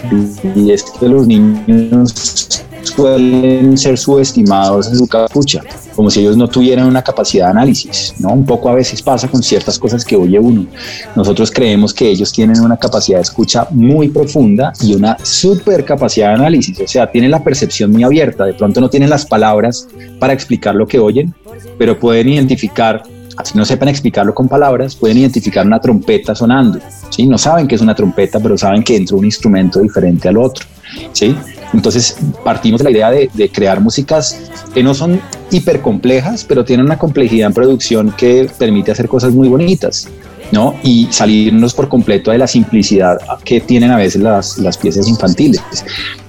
y 0.56 0.72
es 0.72 0.84
que 0.84 1.08
los 1.08 1.25
niños 1.25 2.65
suelen 2.86 3.77
ser 3.77 3.98
subestimados 3.98 4.88
en 4.88 4.98
su 4.98 5.08
capucha, 5.08 5.62
como 5.96 6.10
si 6.10 6.22
ellos 6.22 6.38
no 6.38 6.48
tuvieran 6.48 6.88
una 6.88 7.01
capacidad 7.01 7.46
de 7.46 7.51
análisis, 7.51 8.13
¿no? 8.20 8.30
Un 8.30 8.46
poco 8.46 8.70
a 8.70 8.75
veces 8.75 9.01
pasa 9.01 9.27
con 9.27 9.42
ciertas 9.44 9.77
cosas 9.80 10.06
que 10.06 10.15
oye 10.15 10.39
uno. 10.39 10.65
Nosotros 11.15 11.51
creemos 11.51 11.94
que 11.94 12.10
ellos 12.10 12.32
tienen 12.32 12.62
una 12.62 12.77
capacidad 12.77 13.18
de 13.18 13.24
escucha 13.24 13.68
muy 13.72 14.10
profunda 14.10 14.72
y 14.82 14.96
una 14.96 15.18
super 15.24 15.84
capacidad 15.84 16.30
de 16.30 16.36
análisis, 16.36 16.80
o 16.80 16.88
sea, 16.88 17.12
tienen 17.12 17.32
la 17.32 17.44
percepción 17.44 17.92
muy 17.92 18.04
abierta, 18.04 18.46
de 18.46 18.54
pronto 18.54 18.80
no 18.80 18.89
tienen 18.89 19.10
las 19.10 19.25
palabras 19.25 19.88
para 20.20 20.34
explicar 20.34 20.75
lo 20.75 20.88
que 20.88 21.00
oyen, 21.00 21.34
pero 21.77 22.00
pueden 22.00 22.30
identificar 22.30 23.04
así 23.38 23.58
no 23.58 23.65
sepan 23.65 23.89
explicarlo 23.89 24.34
con 24.34 24.48
palabras, 24.48 24.96
pueden 24.96 25.18
identificar 25.18 25.65
una 25.65 25.80
trompeta 25.80 26.34
sonando. 26.34 26.80
¿sí? 27.10 27.27
No 27.27 27.38
saben 27.38 27.68
que 27.68 27.75
es 27.75 27.82
una 27.82 27.94
trompeta, 27.94 28.39
pero 28.39 28.58
saben 28.58 28.84
que 28.84 28.96
entra 28.96 29.18
un 29.18 29.25
instrumento 29.25 29.82
diferente 29.82 30.30
al 30.30 30.38
otro. 30.38 30.65
¿Sí? 31.13 31.36
Entonces 31.74 32.18
partimos 32.44 32.80
de 32.80 32.86
la 32.86 32.92
idea 32.92 33.12
de, 33.12 33.50
crear 33.50 33.80
músicas 33.80 34.51
que 34.74 34.84
no 34.84 34.94
son 34.94 35.20
hiper 35.51 35.82
complejas, 35.82 36.44
pero 36.44 36.65
tienen 36.65 36.86
una 36.86 36.98
complejidad 36.98 37.48
en 37.48 37.54
producción 37.54 38.13
que 38.18 38.50
permite 38.58 38.92
hacer 38.92 39.08
cosas 39.08 39.34
muy 39.34 39.48
bonitas. 39.48 40.08
¿no? 40.51 40.75
Y 40.84 41.08
salirnos 41.10 41.74
por 41.74 41.89
completo 41.89 42.30
de 42.30 42.38
la 42.38 42.46
simplicidad 42.46 43.18
que 43.44 43.62
tienen 43.62 43.89
a 43.89 43.98
veces 43.98 44.22
las, 44.22 44.60
las 44.60 44.77
piezas 44.77 45.08
infantiles. 45.08 45.60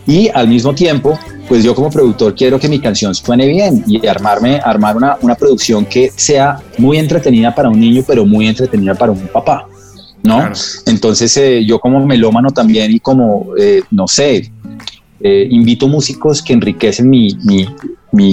Y 0.07 0.31
al 0.31 0.49
mismo 0.49 0.75
tiempo, 0.75 1.19
pues 1.47 1.63
yo 1.63 1.75
como 1.75 1.91
productor 1.91 2.35
quiero 2.35 2.59
que 2.59 2.67
mi 2.67 2.79
canción 2.79 3.15
suene 3.15 3.47
bien 3.47 3.85
y 3.87 4.07
armarme, 4.07 4.59
armar 4.65 4.97
una, 4.97 5.19
una 5.21 5.35
producción 5.35 5.85
que 5.85 6.11
sea 6.17 6.59
muy 6.79 6.97
entretenida 6.97 7.55
para 7.55 7.69
un 7.69 7.79
niño, 7.79 8.03
pero 8.07 8.25
muy 8.25 8.49
entretenida 8.49 8.95
para 8.95 9.13
un 9.13 9.27
papá. 9.29 9.69
¿No? 10.27 10.51
Entonces 10.87 11.37
eh, 11.37 11.65
yo 11.65 11.79
como 11.79 12.05
melómano 12.05 12.51
también 12.51 12.93
y 12.93 13.01
como, 13.01 13.49
eh, 13.59 13.83
no 13.91 14.07
sé, 14.09 14.51
eh, 15.21 15.49
invito 15.51 15.89
músicos 15.89 16.43
que 16.43 16.53
enriquecen 16.53 17.09
mi, 17.09 17.31
mi, 17.45 17.67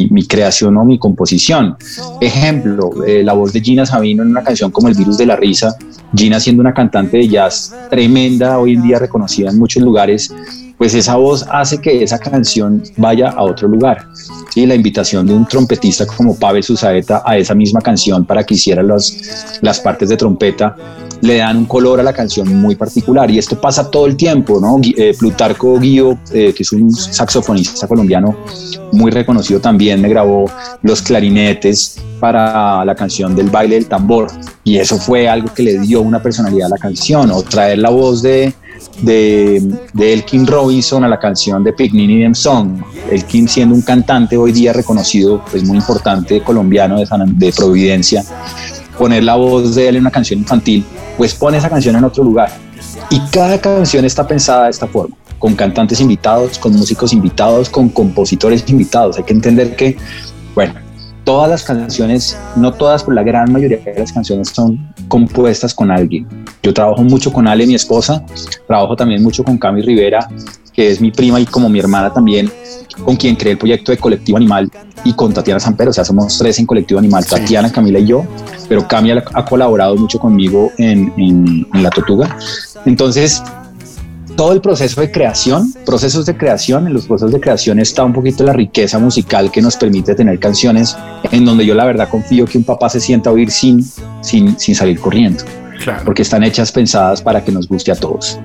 mi, 0.09 0.27
creación 0.27 0.75
o 0.77 0.83
mi 0.83 0.99
composición. 0.99 1.75
Ejemplo, 2.19 3.05
eh, 3.05 3.23
la 3.23 3.33
voz 3.33 3.53
de 3.53 3.61
Gina 3.61 3.85
Sabino 3.85 4.23
en 4.23 4.29
una 4.29 4.43
canción 4.43 4.69
como 4.69 4.89
El 4.89 4.95
virus 4.95 5.17
de 5.17 5.25
la 5.25 5.35
risa, 5.35 5.77
Gina 6.15 6.39
siendo 6.39 6.61
una 6.61 6.73
cantante 6.73 7.17
de 7.17 7.27
jazz 7.29 7.73
tremenda, 7.89 8.59
hoy 8.59 8.73
en 8.73 8.81
día 8.81 8.99
reconocida 8.99 9.49
en 9.49 9.59
muchos 9.59 9.81
lugares, 9.81 10.33
pues 10.77 10.93
esa 10.93 11.15
voz 11.15 11.45
hace 11.51 11.79
que 11.79 12.03
esa 12.03 12.19
canción 12.19 12.83
vaya 12.97 13.29
a 13.29 13.43
otro 13.43 13.67
lugar. 13.67 14.07
¿sí? 14.53 14.65
La 14.65 14.75
invitación 14.75 15.25
de 15.27 15.33
un 15.33 15.47
trompetista 15.47 16.05
como 16.05 16.37
Pavel 16.37 16.63
Susaeta 16.63 17.21
a 17.25 17.37
esa 17.37 17.55
misma 17.55 17.81
canción 17.81 18.25
para 18.25 18.43
que 18.43 18.55
hiciera 18.55 18.83
las, 18.83 19.59
las 19.61 19.79
partes 19.79 20.09
de 20.09 20.17
trompeta 20.17 20.75
le 21.23 21.37
dan 21.37 21.55
un 21.55 21.65
color 21.65 22.01
a 22.01 22.03
la 22.03 22.11
canción 22.11 22.53
muy 22.59 22.75
particular 22.75 23.31
y 23.31 23.37
esto 23.37 23.59
pasa 23.59 23.89
todo 23.89 24.07
el 24.07 24.17
tiempo, 24.17 24.59
¿no? 24.59 24.81
Eh, 24.83 25.15
Plutarco 25.17 25.79
Guío, 25.79 26.19
eh, 26.33 26.53
que 26.53 26.63
es 26.63 26.71
un 26.73 26.91
saxofonista 26.91 27.87
colombiano 27.87 28.35
muy 28.91 29.09
reconocido 29.09 29.61
también, 29.61 30.01
me 30.01 30.09
grabó 30.09 30.51
los 30.81 31.01
clarinetes 31.01 31.97
para 32.19 32.83
la 32.83 32.93
canción 32.93 33.35
del 33.35 33.49
baile 33.49 33.75
del 33.75 33.85
tambor 33.85 34.27
y 34.65 34.77
eso 34.77 34.97
fue 34.97 35.29
algo 35.29 35.53
que 35.53 35.63
le 35.63 35.79
dio 35.79 36.01
una 36.01 36.21
personalidad 36.21 36.67
a 36.67 36.69
la 36.71 36.77
canción 36.77 37.31
o 37.31 37.41
traer 37.41 37.77
la 37.77 37.89
voz 37.89 38.21
de, 38.21 38.53
de, 39.01 39.61
de 39.93 40.13
Elkin 40.13 40.45
Robinson 40.47 41.03
a 41.03 41.07
la 41.07 41.19
canción 41.19 41.63
de 41.63 41.73
Picnic 41.73 42.21
Them 42.21 42.35
Song. 42.35 42.81
Elkin 43.11 43.47
siendo 43.47 43.75
un 43.75 43.81
cantante 43.81 44.37
hoy 44.37 44.51
día 44.51 44.73
reconocido, 44.73 45.43
pues 45.49 45.63
muy 45.63 45.77
importante 45.77 46.41
colombiano 46.41 46.99
de, 46.99 47.07
de 47.07 47.51
Providencia, 47.53 48.23
poner 48.97 49.23
la 49.23 49.35
voz 49.35 49.75
de 49.75 49.89
él 49.89 49.95
en 49.95 50.01
una 50.01 50.11
canción 50.11 50.39
infantil 50.39 50.85
pues 51.17 51.33
pone 51.33 51.57
esa 51.57 51.69
canción 51.69 51.95
en 51.95 52.03
otro 52.03 52.23
lugar. 52.23 52.51
Y 53.09 53.19
cada 53.31 53.59
canción 53.59 54.05
está 54.05 54.27
pensada 54.27 54.65
de 54.65 54.71
esta 54.71 54.87
forma, 54.87 55.15
con 55.39 55.55
cantantes 55.55 55.99
invitados, 56.01 56.57
con 56.57 56.73
músicos 56.73 57.13
invitados, 57.13 57.69
con 57.69 57.89
compositores 57.89 58.63
invitados. 58.67 59.17
Hay 59.17 59.23
que 59.23 59.33
entender 59.33 59.75
que, 59.75 59.97
bueno, 60.55 60.73
todas 61.23 61.49
las 61.49 61.63
canciones, 61.63 62.37
no 62.55 62.73
todas, 62.73 63.03
pero 63.03 63.15
la 63.15 63.23
gran 63.23 63.51
mayoría 63.51 63.77
de 63.77 63.99
las 63.99 64.11
canciones 64.11 64.49
son 64.49 64.93
compuestas 65.07 65.73
con 65.73 65.91
alguien. 65.91 66.27
Yo 66.61 66.73
trabajo 66.73 67.03
mucho 67.03 67.31
con 67.31 67.47
Ale, 67.47 67.65
mi 67.65 67.75
esposa, 67.75 68.23
trabajo 68.67 68.95
también 68.95 69.23
mucho 69.23 69.43
con 69.43 69.57
Cami 69.57 69.81
Rivera, 69.81 70.27
que 70.73 70.89
es 70.89 70.99
mi 70.99 71.11
prima 71.11 71.39
y 71.39 71.45
como 71.45 71.69
mi 71.69 71.79
hermana 71.79 72.11
también, 72.11 72.51
con 73.05 73.15
quien 73.15 73.35
creé 73.35 73.53
el 73.53 73.57
proyecto 73.57 73.91
de 73.91 73.97
Colectivo 73.97 74.37
Animal 74.37 74.69
y 75.03 75.13
con 75.13 75.33
Tatiana 75.33 75.59
Sampero, 75.59 75.91
o 75.91 75.93
sea, 75.93 76.05
somos 76.05 76.37
tres 76.37 76.59
en 76.59 76.65
Colectivo 76.65 76.99
Animal, 76.99 77.25
Tatiana, 77.25 77.71
Camila 77.71 77.99
y 77.99 78.07
yo, 78.07 78.25
pero 78.67 78.87
Cami 78.87 79.11
ha, 79.11 79.45
colaborado 79.45 79.95
mucho 79.95 80.19
conmigo 80.19 80.71
en, 80.77 81.13
en, 81.17 81.83
La 81.83 81.89
Tortuga. 81.89 82.37
Entonces, 82.85 83.41
todo 84.35 84.53
el 84.53 84.61
proceso 84.61 85.01
de 85.01 85.11
creación, 85.11 85.73
procesos 85.85 86.25
de 86.25 86.35
creación, 86.35 86.87
en 86.87 86.93
los 86.93 87.05
procesos 87.05 87.31
de 87.31 87.39
creación 87.39 87.79
está 87.79 88.03
un 88.03 88.13
poquito 88.13 88.43
la 88.43 88.53
riqueza 88.53 88.99
musical 88.99 89.51
que 89.51 89.61
nos 89.61 89.75
permite 89.75 90.15
tener 90.15 90.39
canciones 90.39 90.95
en 91.31 91.45
donde 91.45 91.65
yo 91.65 91.75
la 91.75 91.85
verdad 91.85 92.09
confío 92.09 92.45
que 92.45 92.57
un 92.57 92.63
papá 92.63 92.89
se 92.89 92.99
sienta 92.99 93.29
a 93.29 93.33
oír 93.33 93.51
sin, 93.51 93.83
sin, 94.21 94.59
sin 94.59 94.75
salir 94.75 94.99
corriendo. 94.99 95.43
Porque 96.05 96.21
están 96.21 96.43
hechas 96.43 96.71
pensadas 96.71 97.21
para 97.21 97.43
que 97.43 97.51
nos 97.51 97.67
guste 97.67 97.91
a 97.91 97.95
todos. 97.95 98.39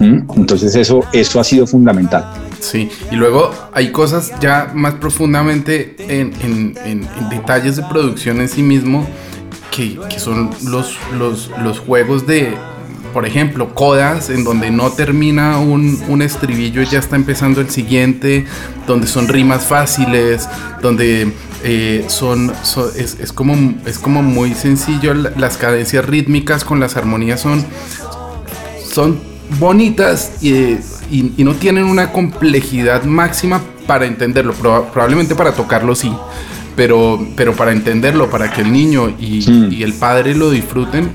¿Mm? 0.00 0.22
Entonces 0.36 0.74
eso, 0.74 1.00
eso 1.12 1.40
ha 1.40 1.44
sido 1.44 1.66
fundamental. 1.66 2.24
Sí, 2.60 2.88
y 3.10 3.16
luego 3.16 3.50
hay 3.72 3.92
cosas 3.92 4.32
ya 4.40 4.70
más 4.74 4.94
profundamente 4.94 5.96
en, 6.08 6.32
en, 6.42 7.08
detalles 7.30 7.76
de 7.76 7.82
producción 7.84 8.40
en 8.40 8.48
sí 8.48 8.62
mismo 8.62 9.06
que, 9.70 9.98
que 10.08 10.18
son 10.18 10.50
los, 10.64 10.96
los, 11.16 11.50
los, 11.62 11.78
juegos 11.78 12.26
de, 12.26 12.54
por 13.12 13.26
ejemplo, 13.26 13.74
codas 13.74 14.30
en 14.30 14.44
donde 14.44 14.70
no 14.70 14.90
termina 14.90 15.58
un, 15.58 16.00
un 16.08 16.22
estribillo 16.22 16.82
y 16.82 16.86
ya 16.86 16.98
está 16.98 17.16
empezando 17.16 17.60
el 17.60 17.70
siguiente, 17.70 18.46
donde 18.86 19.06
son 19.06 19.28
rimas 19.28 19.64
fáciles, 19.64 20.48
donde 20.80 21.32
eh, 21.64 22.04
son, 22.08 22.52
es, 22.96 23.16
es, 23.20 23.32
como, 23.32 23.74
es 23.84 23.98
como 23.98 24.22
muy 24.22 24.54
sencillo, 24.54 25.14
las 25.14 25.56
cadencias 25.56 26.04
rítmicas 26.04 26.64
con 26.64 26.78
las 26.78 26.96
armonías 26.96 27.40
son, 27.40 27.64
son 28.88 29.18
bonitas 29.58 30.32
y, 30.40 30.76
y, 31.10 31.44
no 31.44 31.54
tienen 31.54 31.84
una 31.84 32.12
complejidad 32.12 33.04
máxima 33.04 33.60
para 33.86 34.06
entenderlo, 34.06 34.52
probablemente 34.52 35.34
para 35.34 35.52
tocarlo 35.52 35.94
sí, 35.94 36.12
pero, 36.76 37.26
pero 37.34 37.54
para 37.54 37.72
entenderlo, 37.72 38.30
para 38.30 38.52
que 38.52 38.60
el 38.60 38.72
niño 38.72 39.08
y, 39.18 39.74
y 39.74 39.82
el 39.82 39.94
padre 39.94 40.34
lo 40.34 40.50
disfruten, 40.50 41.10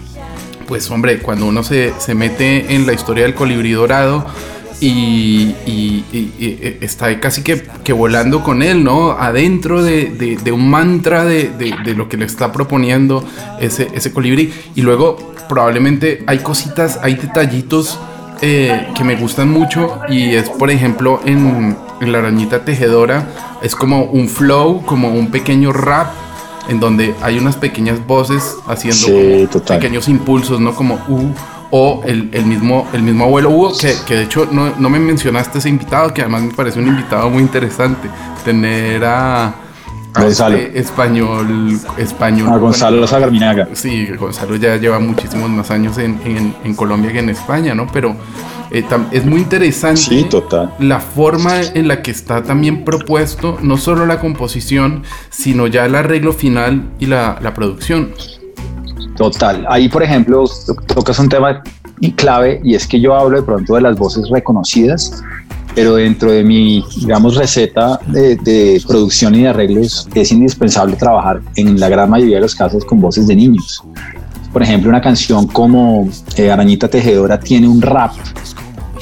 pues 0.67 0.89
hombre, 0.91 1.19
cuando 1.19 1.45
uno 1.45 1.63
se, 1.63 1.93
se, 1.99 2.15
mete 2.15 2.75
en 2.75 2.85
la 2.85 2.93
historia 2.93 3.23
del 3.23 3.33
colibrí 3.33 3.71
dorado, 3.71 4.25
y, 4.85 5.55
e, 6.11 6.77
está 6.81 7.19
casi 7.19 7.41
que, 7.41 7.93
volando 7.93 8.43
con 8.43 8.61
él, 8.61 8.83
¿no? 8.83 9.11
Adentro 9.11 9.81
de, 9.83 10.37
de, 10.43 10.51
un 10.51 10.69
mantra 10.69 11.23
de, 11.25 11.51
de, 11.57 11.95
lo 11.95 12.09
que 12.09 12.17
le 12.17 12.25
está 12.25 12.51
proponiendo 12.51 13.23
ese, 13.59 13.87
ese 13.93 14.11
colibrí. 14.11 14.51
Y 14.75 14.81
luego 14.81 15.33
probablemente 15.47 16.23
hay 16.27 16.39
cositas, 16.39 16.99
hay 17.01 17.15
detallitos 17.15 17.99
eh, 18.41 18.87
que 18.95 19.03
me 19.03 19.15
gustan 19.15 19.49
mucho 19.49 20.01
y 20.09 20.35
es, 20.35 20.49
por 20.49 20.69
ejemplo, 20.69 21.21
en 21.25 21.77
la 22.01 22.19
arañita 22.19 22.65
tejedora, 22.65 23.27
es 23.61 23.75
como 23.75 24.03
un 24.03 24.27
flow, 24.27 24.85
como 24.85 25.09
un 25.09 25.31
pequeño 25.31 25.71
rap 25.71 26.22
en 26.69 26.79
donde 26.79 27.15
hay 27.21 27.37
unas 27.37 27.55
pequeñas 27.55 28.05
voces 28.05 28.55
haciendo 28.67 29.49
pequeños 29.61 30.07
impulsos, 30.07 30.59
¿no? 30.59 30.73
Como 30.75 30.95
uh, 31.07 31.33
o 31.75 32.03
el, 32.05 32.29
el, 32.33 32.45
mismo, 32.45 32.87
el 32.93 33.01
mismo 33.01 33.23
abuelo 33.23 33.49
Hugo, 33.49 33.73
que, 33.75 33.95
que 34.05 34.15
de 34.15 34.23
hecho 34.23 34.47
no, 34.51 34.75
no, 34.77 34.89
me 34.89 34.99
mencionaste 34.99 35.57
ese 35.57 35.69
invitado, 35.69 36.13
que 36.13 36.21
además 36.21 36.43
me 36.43 36.53
parece 36.53 36.77
un 36.77 36.87
invitado 36.87 37.29
muy 37.31 37.41
interesante, 37.41 38.07
tener 38.45 39.03
a... 39.03 39.55
Gonzalo. 40.13 40.55
Este 40.57 40.79
español, 40.79 41.79
español. 41.97 42.49
A 42.49 42.57
Gonzalo 42.57 43.07
Zagarminaga. 43.07 43.69
Sí, 43.73 44.07
Gonzalo 44.17 44.55
ya 44.55 44.77
lleva 44.77 44.99
muchísimos 44.99 45.49
más 45.49 45.71
años 45.71 45.97
en, 45.97 46.19
en, 46.23 46.55
en 46.63 46.75
Colombia 46.75 47.11
que 47.11 47.19
en 47.19 47.29
España, 47.29 47.73
¿no? 47.73 47.87
Pero 47.91 48.15
eh, 48.71 48.83
es 49.11 49.25
muy 49.25 49.39
interesante 49.41 50.01
sí, 50.01 50.23
total. 50.23 50.73
la 50.79 50.99
forma 50.99 51.61
en 51.61 51.87
la 51.87 52.01
que 52.01 52.11
está 52.11 52.43
también 52.43 52.83
propuesto, 52.83 53.57
no 53.61 53.77
solo 53.77 54.05
la 54.05 54.19
composición, 54.19 55.03
sino 55.29 55.67
ya 55.67 55.85
el 55.85 55.95
arreglo 55.95 56.33
final 56.33 56.89
y 56.99 57.05
la, 57.05 57.37
la 57.41 57.53
producción. 57.53 58.13
Total. 59.15 59.65
Ahí, 59.69 59.89
por 59.89 60.01
ejemplo, 60.01 60.45
tocas 60.87 61.19
un 61.19 61.29
tema 61.29 61.61
clave 62.11 62.59
y 62.63 62.75
es 62.75 62.87
que 62.87 62.99
yo 62.99 63.15
hablo 63.15 63.37
de 63.37 63.43
pronto 63.43 63.75
de 63.75 63.81
las 63.81 63.97
voces 63.97 64.29
reconocidas, 64.29 65.23
pero 65.75 65.95
dentro 65.95 66.31
de 66.31 66.43
mi, 66.43 66.83
digamos, 66.97 67.35
receta 67.35 67.99
de, 68.07 68.81
producción 68.87 69.35
y 69.35 69.43
de 69.43 69.49
arreglos 69.49 70.07
es 70.13 70.31
indispensable 70.31 70.95
trabajar 70.95 71.41
en 71.55 71.79
la 71.79 71.89
gran 71.89 72.09
mayoría 72.09 72.35
de 72.35 72.41
los 72.41 72.55
casos 72.55 72.85
con 72.85 73.01
voces 73.01 73.27
de 73.27 73.35
niños. 73.35 73.83
Por 74.51 74.61
ejemplo, 74.61 74.89
una 74.89 75.01
canción 75.01 75.47
como 75.47 76.07
eh, 76.37 76.51
Arañita 76.51 76.87
Tejedora 76.87 77.39
tiene 77.39 77.67
un 77.67 77.81
rap 77.81 78.11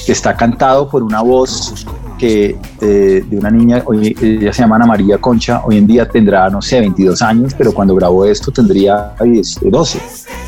que 0.06 0.12
está 0.12 0.36
cantado 0.36 0.90
por 0.90 1.04
una 1.04 1.22
voz 1.22 1.86
que 2.18 2.56
eh, 2.82 3.24
de 3.28 3.38
una 3.38 3.50
niña, 3.50 3.84
hoy, 3.86 4.16
ella 4.22 4.54
se 4.54 4.62
llama 4.62 4.76
Ana 4.78 4.86
María 4.86 5.18
Concha, 5.18 5.62
hoy 5.66 5.78
en 5.78 5.88
día 5.88 6.08
tendrá, 6.08 6.50
no 6.50 6.62
sé, 6.62 6.80
22 6.80 7.22
años, 7.22 7.54
pero 7.58 7.74
cuando 7.74 7.96
grabó 7.96 8.26
esto 8.26 8.52
tendría 8.52 9.14
12, 9.62 10.00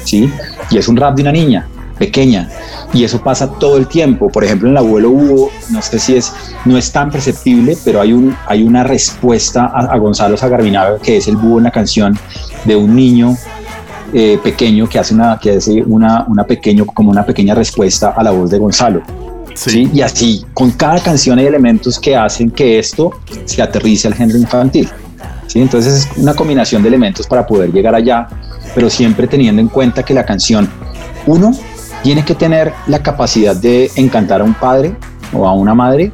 ¿sí? 0.03 0.31
Y 0.69 0.77
es 0.77 0.87
un 0.87 0.95
rap 0.95 1.15
de 1.15 1.23
una 1.23 1.31
niña 1.31 1.67
pequeña 2.03 2.49
y 2.93 3.05
eso 3.05 3.21
pasa 3.21 3.47
todo 3.47 3.77
el 3.77 3.87
tiempo. 3.87 4.29
Por 4.29 4.43
ejemplo, 4.43 4.67
en 4.67 4.73
el 4.73 4.77
abuelo 4.77 5.09
Hugo, 5.09 5.49
no 5.69 5.81
sé 5.81 5.99
si 5.99 6.15
es, 6.17 6.33
no 6.65 6.77
es 6.77 6.91
tan 6.91 7.09
perceptible, 7.09 7.77
pero 7.85 8.01
hay, 8.01 8.11
un, 8.11 8.35
hay 8.45 8.63
una 8.63 8.83
respuesta 8.83 9.65
a, 9.65 9.97
Gonzalo 9.97 10.35
Zagarbinaga, 10.35 10.99
que 10.99 11.17
es 11.17 11.27
el 11.29 11.37
búho 11.37 11.59
en 11.59 11.63
la 11.63 11.71
canción 11.71 12.17
de 12.65 12.75
un 12.75 12.93
niño 12.93 13.37
eh, 14.13 14.37
pequeño 14.43 14.87
que 14.89 14.99
hace 14.99 15.13
una, 15.13 15.39
que 15.41 15.51
hace 15.51 15.81
una, 15.81 16.25
una 16.27 16.43
pequeño, 16.43 16.85
como 16.85 17.09
una 17.09 17.25
pequeña 17.25 17.55
respuesta 17.55 18.13
a 18.15 18.21
la 18.21 18.31
voz 18.31 18.49
de 18.51 18.59
Gonzalo. 18.59 19.01
Sí. 19.55 19.89
Y 19.93 20.01
así, 20.01 20.43
con 20.53 20.71
cada 20.71 20.99
canción 20.99 21.39
hay 21.39 21.45
elementos 21.45 21.99
que 21.99 22.15
hacen 22.15 22.51
que 22.51 22.79
esto 22.79 23.11
se 23.45 23.61
aterrice 23.61 24.07
al 24.07 24.15
género 24.15 24.39
infantil. 24.39 24.89
¿sí? 25.47 25.61
Entonces 25.61 25.93
es 25.93 26.17
una 26.17 26.33
combinación 26.33 26.81
de 26.81 26.89
elementos 26.89 27.27
para 27.27 27.45
poder 27.47 27.71
llegar 27.71 27.95
allá, 27.95 28.27
pero 28.75 28.89
siempre 28.89 29.27
teniendo 29.27 29.61
en 29.61 29.69
cuenta 29.69 30.03
que 30.03 30.13
la 30.13 30.25
canción, 30.25 30.67
uno, 31.27 31.51
tiene 32.03 32.23
que 32.23 32.35
tener 32.35 32.73
la 32.87 33.01
capacidad 33.01 33.55
de 33.55 33.89
encantar 33.95 34.41
a 34.41 34.43
un 34.43 34.53
padre 34.53 34.95
o 35.33 35.47
a 35.47 35.53
una 35.53 35.73
madre, 35.73 36.11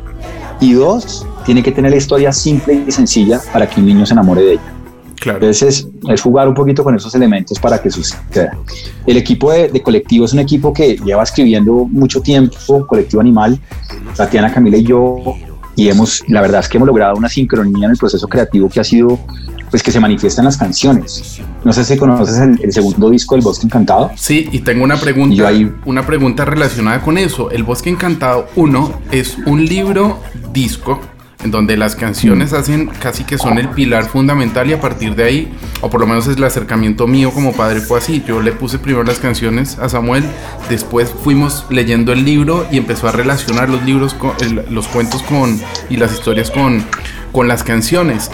y 0.62 0.74
dos, 0.74 1.26
tiene 1.46 1.64
que 1.64 1.72
tener 1.72 1.92
la 1.92 1.98
historia 1.98 2.32
simple 2.32 2.84
y 2.88 2.92
sencilla 2.92 3.42
para 3.52 3.68
que 3.68 3.80
un 3.80 3.88
niño 3.88 4.06
se 4.06 4.14
enamore 4.14 4.42
de 4.42 4.52
ella. 4.54 4.74
Entonces 5.26 5.88
es, 6.08 6.22
jugar 6.22 6.48
un 6.48 6.54
poquito 6.54 6.84
con 6.84 6.96
esos 6.96 7.14
elementos 7.16 7.60
para 7.60 7.82
que 7.82 7.90
suceda. 7.90 8.58
El 9.06 9.18
equipo 9.18 9.52
de, 9.52 9.82
colectivo 9.82 10.26
es 10.26 10.34
un 10.34 10.40
equipo 10.40 10.72
que 10.72 10.96
lleva 10.98 11.24
escribiendo 11.24 11.86
mucho 11.86 12.22
tiempo, 12.22 12.86
colectivo 12.88 13.20
animal, 13.20 13.60
Tatiana, 14.16 14.52
Camila 14.52 14.78
y 14.78 14.84
yo, 14.84 15.18
y 15.76 15.90
hemos, 15.90 16.24
la 16.28 16.42
verdad 16.42 16.62
es 16.62 16.70
que 16.70 16.78
hemos 16.78 16.88
logrado 16.88 17.16
una 17.16 17.30
sincronía 17.30 17.86
en 17.86 17.92
el 17.92 17.98
proceso 17.98 18.28
creativo 18.28 18.70
que 18.70 18.80
ha 18.80 18.84
sido, 18.84 19.20
pues 19.70 19.84
que 19.84 19.92
se 19.92 20.00
manifiesta 20.00 20.42
en 20.42 20.46
las 20.46 20.58
canciones. 20.58 21.42
No 21.64 21.74
sé 21.74 21.84
si 21.84 21.98
conoces 21.98 22.38
el, 22.38 22.74
segundo 22.74 23.10
disco 23.10 23.36
del 23.36 23.44
Bosque 23.44 23.66
Encantado. 23.66 24.12
Sí, 24.16 24.50
y 24.52 24.60
tengo 24.60 24.84
una 24.84 24.98
pregunta, 24.98 25.52
una 25.86 26.06
pregunta 26.06 26.46
relacionada 26.46 27.02
con 27.02 27.18
eso. 27.18 27.52
El 27.52 27.64
Bosque 27.64 27.90
Encantado 27.90 28.48
1 28.56 29.02
es 29.12 29.38
un 29.46 29.66
libro 29.66 30.20
disco 30.52 31.00
en 31.44 31.52
donde 31.52 31.78
las 31.78 31.96
canciones 31.96 32.52
hacen 32.54 32.88
casi 32.88 33.24
que 33.24 33.38
son 33.38 33.58
el 33.58 33.70
pilar 33.70 34.06
fundamental 34.06 34.70
y 34.70 34.74
a 34.74 34.82
partir 34.82 35.16
de 35.16 35.24
ahí, 35.24 35.54
o 35.82 35.90
por 35.90 36.02
lo 36.02 36.08
menos 36.08 36.28
es 36.28 36.36
el 36.36 36.44
acercamiento 36.44 37.08
mío 37.08 37.32
como 37.32 37.54
padre 37.54 37.80
fue 37.80 38.00
así, 38.00 38.24
yo 38.28 38.42
le 38.42 38.52
puse 38.52 38.78
primero 38.78 39.04
las 39.04 39.20
canciones 39.20 39.80
a 39.80 39.88
Samuel, 39.88 40.26
después 40.70 41.14
fuimos 41.24 41.66
leyendo 41.70 42.12
el 42.12 42.26
libro 42.26 42.68
y 42.72 42.78
empezó 42.78 43.08
a 43.08 43.14
relacionar 43.14 43.70
los 43.70 43.84
libros, 43.84 44.14
con, 44.14 44.34
los 44.70 44.88
cuentos 44.88 45.24
con 45.24 45.60
y 45.90 45.96
las 45.96 46.14
historias 46.14 46.52
con, 46.52 46.84
con 47.32 47.48
las 47.48 47.64
canciones. 47.64 48.30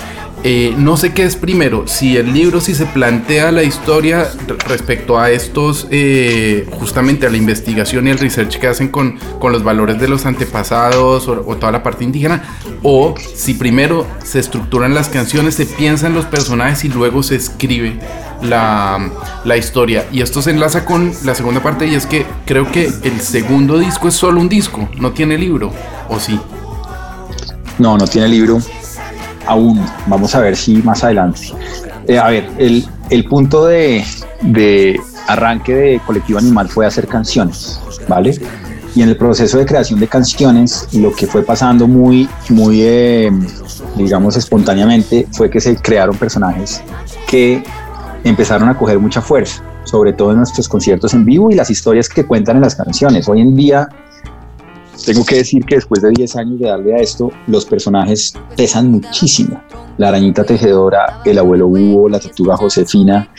Eh, 0.47 0.75
no 0.77 0.95
sé 0.95 1.11
qué 1.11 1.23
es 1.23 1.35
primero, 1.35 1.87
si 1.87 2.17
el 2.17 2.31
libro, 2.31 2.61
si 2.61 2.75
se 2.75 2.85
plantea 2.85 3.51
la 3.51 3.63
historia 3.63 4.29
respecto 4.67 5.17
a 5.17 5.31
estos, 5.31 5.87
eh, 5.89 6.69
justamente 6.73 7.25
a 7.25 7.31
la 7.31 7.37
investigación 7.37 8.05
y 8.05 8.11
el 8.11 8.19
research 8.19 8.59
que 8.59 8.67
hacen 8.67 8.89
con, 8.89 9.17
con 9.39 9.51
los 9.51 9.63
valores 9.63 9.99
de 9.99 10.07
los 10.07 10.27
antepasados 10.27 11.27
o, 11.27 11.55
toda 11.55 11.71
la 11.71 11.81
parte 11.81 12.03
indígena, 12.03 12.43
o 12.83 13.15
si 13.17 13.55
primero 13.55 14.05
se 14.23 14.37
estructuran 14.37 14.93
las 14.93 15.09
canciones, 15.09 15.55
se 15.55 15.65
piensan 15.65 16.13
los 16.13 16.25
personajes 16.25 16.85
y 16.85 16.89
luego 16.89 17.23
se 17.23 17.37
escribe 17.37 17.97
la, 18.43 19.09
la 19.45 19.57
historia. 19.57 20.05
Y 20.11 20.21
esto 20.21 20.43
se 20.43 20.51
enlaza 20.51 20.85
con 20.85 21.11
la 21.23 21.33
segunda 21.33 21.63
parte 21.63 21.87
y 21.87 21.95
es 21.95 22.05
que 22.05 22.23
creo 22.45 22.71
que 22.71 22.85
el 23.01 23.19
segundo 23.19 23.79
disco 23.79 24.09
es 24.09 24.13
solo 24.13 24.39
un 24.41 24.47
disco, 24.47 24.89
no 24.99 25.11
tiene 25.11 25.39
libro, 25.39 25.73
¿o 26.07 26.19
sí? 26.19 26.39
No, 27.79 27.97
no 27.97 28.05
tiene 28.07 28.27
libro 28.27 28.61
aún. 29.47 29.83
Vamos 30.07 30.35
a 30.35 30.39
ver 30.39 30.55
si 30.55 30.75
más 30.77 31.03
adelante. 31.03 31.53
Eh, 32.07 32.17
a 32.17 32.29
ver, 32.29 32.47
el, 32.57 32.85
el 33.09 33.25
punto 33.25 33.65
de, 33.65 34.03
de, 34.41 34.99
arranque 35.27 35.73
de 35.73 36.01
Colectivo 36.05 36.39
Animal 36.39 36.69
fue 36.69 36.85
hacer 36.85 37.07
canciones, 37.07 37.79
¿vale? 38.07 38.39
Y 38.95 39.01
en 39.01 39.09
el 39.09 39.17
proceso 39.17 39.57
de 39.57 39.65
creación 39.65 39.99
de 39.99 40.07
canciones, 40.07 40.87
lo 40.93 41.11
que 41.13 41.27
fue 41.27 41.43
pasando 41.43 41.87
muy, 41.87 42.29
muy, 42.49 42.81
eh, 42.81 43.31
digamos, 43.95 44.37
espontáneamente, 44.37 45.27
fue 45.33 45.49
que 45.49 45.59
se 45.59 45.75
crearon 45.75 46.15
personajes 46.15 46.81
que 47.27 47.63
empezaron 48.23 48.69
a 48.69 48.77
coger 48.77 48.99
mucha 48.99 49.21
fuerza, 49.21 49.61
sobre 49.83 50.13
todo 50.13 50.31
en 50.31 50.37
nuestros 50.37 50.69
conciertos 50.69 51.13
en 51.13 51.25
vivo 51.25 51.51
y 51.51 51.55
las 51.55 51.69
historias 51.69 52.07
que 52.07 52.25
cuentan 52.25 52.55
en 52.55 52.61
las 52.61 52.75
canciones. 52.75 53.27
Hoy 53.27 53.41
en 53.41 53.55
día 53.55 53.89
tengo 55.03 55.25
que 55.25 55.35
decir 55.35 55.65
que 55.65 55.75
después 55.75 56.01
de 56.01 56.11
10 56.11 56.35
años 56.35 56.59
de 56.59 56.67
darle 56.67 56.95
a 56.95 56.97
esto, 56.97 57.31
los 57.47 57.65
personajes 57.65 58.33
pesan 58.55 58.91
muchísimo. 58.91 59.61
La 59.97 60.09
arañita 60.09 60.43
tejedora, 60.43 61.21
el 61.25 61.37
abuelo 61.37 61.67
Hugo, 61.67 62.09
la 62.09 62.19
tortuga 62.19 62.57
Josefina, 62.57 63.29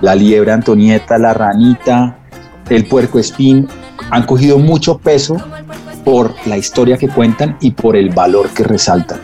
la 0.00 0.14
liebre 0.14 0.52
Antonieta, 0.52 1.18
la 1.18 1.34
ranita, 1.34 2.18
el 2.68 2.86
puerco 2.86 3.18
espín, 3.18 3.68
han 4.10 4.24
cogido 4.24 4.58
mucho 4.58 4.98
peso 4.98 5.36
por 6.04 6.34
la 6.46 6.56
historia 6.56 6.96
que 6.96 7.08
cuentan 7.08 7.56
y 7.60 7.72
por 7.72 7.96
el 7.96 8.10
valor 8.10 8.48
que 8.50 8.64
resaltan. 8.64 9.20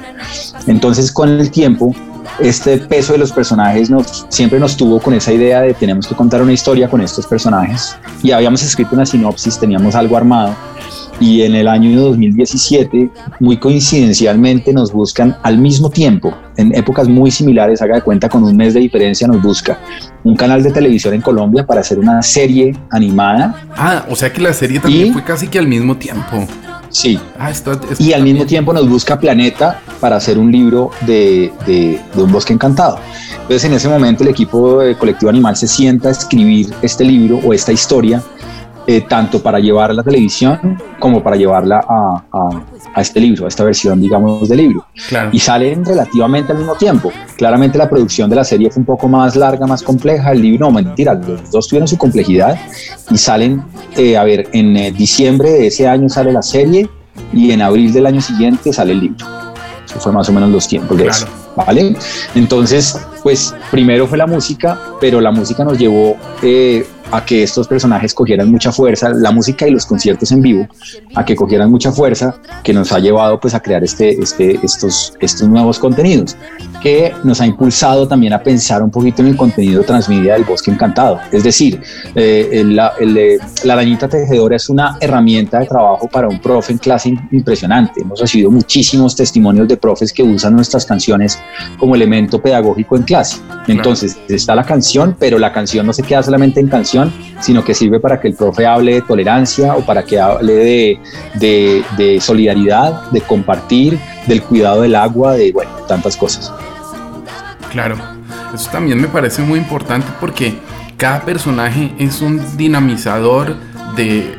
Entonces, 0.66 1.10
con 1.10 1.28
el 1.28 1.50
tiempo, 1.50 1.94
este 2.40 2.78
peso 2.78 3.12
de 3.12 3.18
los 3.18 3.32
personajes 3.32 3.90
siempre 4.28 4.58
nos 4.58 4.76
tuvo 4.76 5.00
con 5.00 5.14
esa 5.14 5.32
idea 5.32 5.60
de 5.60 5.72
tenemos 5.72 6.06
que 6.06 6.14
contar 6.14 6.42
una 6.42 6.52
historia 6.52 6.88
con 6.88 7.00
estos 7.00 7.26
personajes 7.26 7.96
y 8.22 8.32
habíamos 8.32 8.62
escrito 8.62 8.94
una 8.94 9.06
sinopsis, 9.06 9.58
teníamos 9.58 9.94
algo 9.94 10.16
armado 10.16 10.54
y 11.21 11.42
en 11.42 11.54
el 11.54 11.68
año 11.68 12.00
2017, 12.00 13.11
muy 13.40 13.56
coincidencialmente, 13.56 14.73
nos 14.73 14.92
buscan 14.92 15.37
al 15.42 15.59
mismo 15.59 15.90
tiempo, 15.90 16.35
en 16.56 16.75
épocas 16.75 17.09
muy 17.09 17.30
similares, 17.30 17.83
haga 17.83 17.97
de 17.97 18.02
cuenta 18.02 18.28
con 18.28 18.44
un 18.44 18.56
mes 18.56 18.75
de 18.75 18.80
diferencia, 18.80 19.26
nos 19.26 19.42
busca 19.42 19.78
un 20.25 20.37
canal 20.37 20.62
de 20.62 20.71
televisión 20.71 21.14
en 21.14 21.21
Colombia 21.21 21.66
para 21.66 21.80
hacer 21.80 21.99
una 21.99 22.23
serie 22.23 22.76
animada. 22.90 23.66
Ah, 23.76 24.06
o 24.09 24.16
sea 24.16 24.33
que 24.33 24.40
la 24.40 24.52
serie 24.52 24.80
también 24.80 25.12
fue 25.12 25.23
casi 25.23 25.49
que 25.49 25.59
al 25.59 25.68
mismo 25.68 25.97
tiempo. 25.97 26.47
Sí. 26.88 27.18
Ah, 27.38 27.50
esto, 27.50 27.78
y 27.99 28.12
al 28.12 28.23
mismo 28.23 28.47
tiempo 28.47 28.73
nos 28.73 28.88
busca 28.88 29.18
Planeta 29.18 29.83
para 30.00 30.16
hacer 30.16 30.38
un 30.38 30.52
libro 30.52 30.90
de, 31.00 31.52
de, 31.66 32.00
de, 32.14 32.23
un 32.23 32.30
bosque 32.30 32.52
encantado. 32.52 32.99
Entonces 33.33 33.64
en 33.64 33.73
ese 33.73 33.88
momento 33.88 34.23
el 34.23 34.30
equipo 34.30 34.80
de 34.80 34.97
Colectivo 34.97 35.28
Animal 35.28 35.56
se 35.56 35.66
sienta 35.66 36.09
a 36.09 36.12
escribir 36.12 36.73
este 36.83 37.04
libro 37.04 37.40
o 37.44 37.52
esta 37.52 37.73
historia 37.73 38.23
eh, 38.86 39.02
tanto 39.02 39.42
para 39.42 39.58
llevar 39.58 39.90
a 39.90 39.94
la 39.94 40.02
televisión 40.02 40.78
como 40.98 41.22
para 41.22 41.36
llevarla 41.36 41.80
a, 41.88 42.22
a, 42.94 43.00
este 43.00 43.20
libro, 43.20 43.46
a 43.46 43.48
esta 43.48 43.64
versión, 43.64 44.00
digamos, 44.00 44.48
del 44.48 44.58
libro. 44.58 44.86
Y 45.32 45.38
salen 45.38 45.84
relativamente 45.84 46.52
al 46.52 46.58
mismo 46.58 46.74
tiempo. 46.74 47.12
Claramente 47.36 47.78
la 47.78 47.88
producción 47.88 48.28
de 48.30 48.36
la 48.36 48.44
serie 48.44 48.70
fue 48.70 48.80
un 48.80 48.86
poco 48.86 49.08
más 49.08 49.36
larga, 49.36 49.66
más 49.66 49.82
compleja. 49.82 50.32
El 50.32 50.42
libro, 50.42 50.66
no, 50.66 50.72
mentira, 50.72 51.14
los 51.14 51.50
dos 51.50 51.68
tuvieron 51.68 51.88
su 51.88 51.98
complejidad 51.98 52.58
y 53.10 53.18
salen, 53.18 53.62
eh, 53.97 54.16
a 54.16 54.25
ver, 54.25 54.49
en 54.52 54.76
eh, 54.76 54.92
diciembre 54.92 55.50
de 55.50 55.66
ese 55.66 55.86
año 55.88 56.08
sale 56.08 56.32
la 56.32 56.42
serie 56.42 56.88
y 57.32 57.50
en 57.50 57.62
abril 57.62 57.92
del 57.92 58.06
año 58.06 58.20
siguiente 58.20 58.73
sale 58.73 58.92
el 58.92 59.00
libro. 59.00 59.26
Eso 59.84 60.00
fue 60.00 60.12
más 60.12 60.28
o 60.28 60.32
menos 60.32 60.50
los 60.50 60.66
tiempos 60.66 60.97
de 60.97 61.06
eso. 61.06 61.26
¿Vale? 61.56 61.94
Entonces, 62.34 62.99
pues 63.23 63.54
primero 63.70 64.06
fue 64.06 64.18
la 64.18 64.26
música, 64.26 64.78
pero 65.00 65.20
la 65.20 65.30
música 65.30 65.64
nos 65.64 65.78
llevó 65.78 66.16
eh, 66.42 66.84
a 67.10 67.25
que 67.25 67.43
estos 67.43 67.69
personajes 67.69 68.14
cogieran 68.14 68.50
mucha 68.50 68.73
fuerza, 68.73 69.10
la 69.10 69.30
música 69.30 69.67
y 69.67 69.71
los 69.71 69.86
conciertos 69.86 70.32
en 70.32 70.43
vivo, 70.43 70.69
a 71.14 71.25
que 71.25 71.36
cogieran 71.36 71.71
mucha 71.71 71.93
fuerza, 71.93 72.36
que 72.62 72.73
nos 72.73 72.93
ha 72.93 72.99
llevado 72.99 73.38
pues 73.40 73.54
a 73.54 73.60
crear 73.60 73.84
este, 73.84 74.10
este, 74.21 74.58
estos, 74.62 75.14
estos 75.21 75.49
nuevos 75.49 75.78
contenidos, 75.78 76.36
que 76.82 77.12
nos 77.25 77.40
ha 77.40 77.47
impulsado 77.47 78.06
también 78.08 78.32
a 78.32 78.43
pensar 78.43 78.82
un 78.82 78.90
poquito 78.90 79.23
en 79.23 79.28
el 79.28 79.36
contenido 79.36 79.82
transmedia 79.82 80.34
del 80.34 80.45
Bosque 80.45 80.71
Encantado. 80.71 81.21
Es 81.32 81.45
decir, 81.45 81.80
eh, 82.14 82.62
la, 82.67 82.93
eh, 83.00 83.38
la 83.64 83.73
arañita 83.75 84.08
tejedora 84.08 84.56
es 84.56 84.69
una 84.69 84.97
herramienta 85.00 85.60
de 85.60 85.67
trabajo 85.67 86.08
para 86.08 86.28
un 86.28 86.40
profe 86.40 86.73
en 86.73 86.78
clase 86.78 87.14
impresionante. 87.30 88.00
Hemos 88.00 88.21
recibido 88.21 88.50
muchísimos 88.50 89.17
testimonios 89.17 89.69
de 89.69 89.76
profes 89.76 90.12
que 90.12 90.23
usan 90.23 90.54
nuestras 90.54 90.84
canciones 90.86 91.38
como 91.78 91.95
elemento 91.95 92.40
pedagógico 92.40 92.97
en 92.97 93.02
clase. 93.02 93.38
Entonces, 93.67 94.19
está 94.28 94.54
la 94.54 94.64
canción, 94.64 95.17
pero 95.19 95.38
la 95.38 95.52
canción 95.52 95.86
no 95.86 95.93
se 95.93 96.02
queda 96.02 96.23
solamente 96.23 96.60
en 96.60 96.69
canción, 96.69 96.94
sino 97.41 97.65
que 97.65 97.75
sirve 97.75 98.00
para 98.00 98.21
que 98.21 98.28
el 98.28 98.35
profe 98.35 98.67
hable 98.67 98.95
de 98.95 99.02
tolerancia 99.02 99.75
o 99.75 99.85
para 99.85 100.04
que 100.04 100.21
hable 100.21 100.99
de, 101.35 102.19
solidaridad, 102.21 103.11
de 103.11 103.21
compartir, 103.21 103.99
del 104.26 104.43
cuidado 104.43 104.83
del 104.83 104.95
agua, 104.95 105.35
de 105.35 105.52
bueno, 105.52 105.71
tantas 105.87 106.17
cosas. 106.17 106.52
Claro, 107.71 107.97
eso 108.54 108.71
también 108.71 109.00
me 109.00 109.09
parece 109.09 109.43
muy 109.43 109.59
importante 109.59 110.07
porque 110.21 110.54
cada 110.97 111.21
personaje 111.23 111.93
es 111.99 112.21
un 112.21 112.41
dinamizador 112.57 113.57
de, 113.97 114.39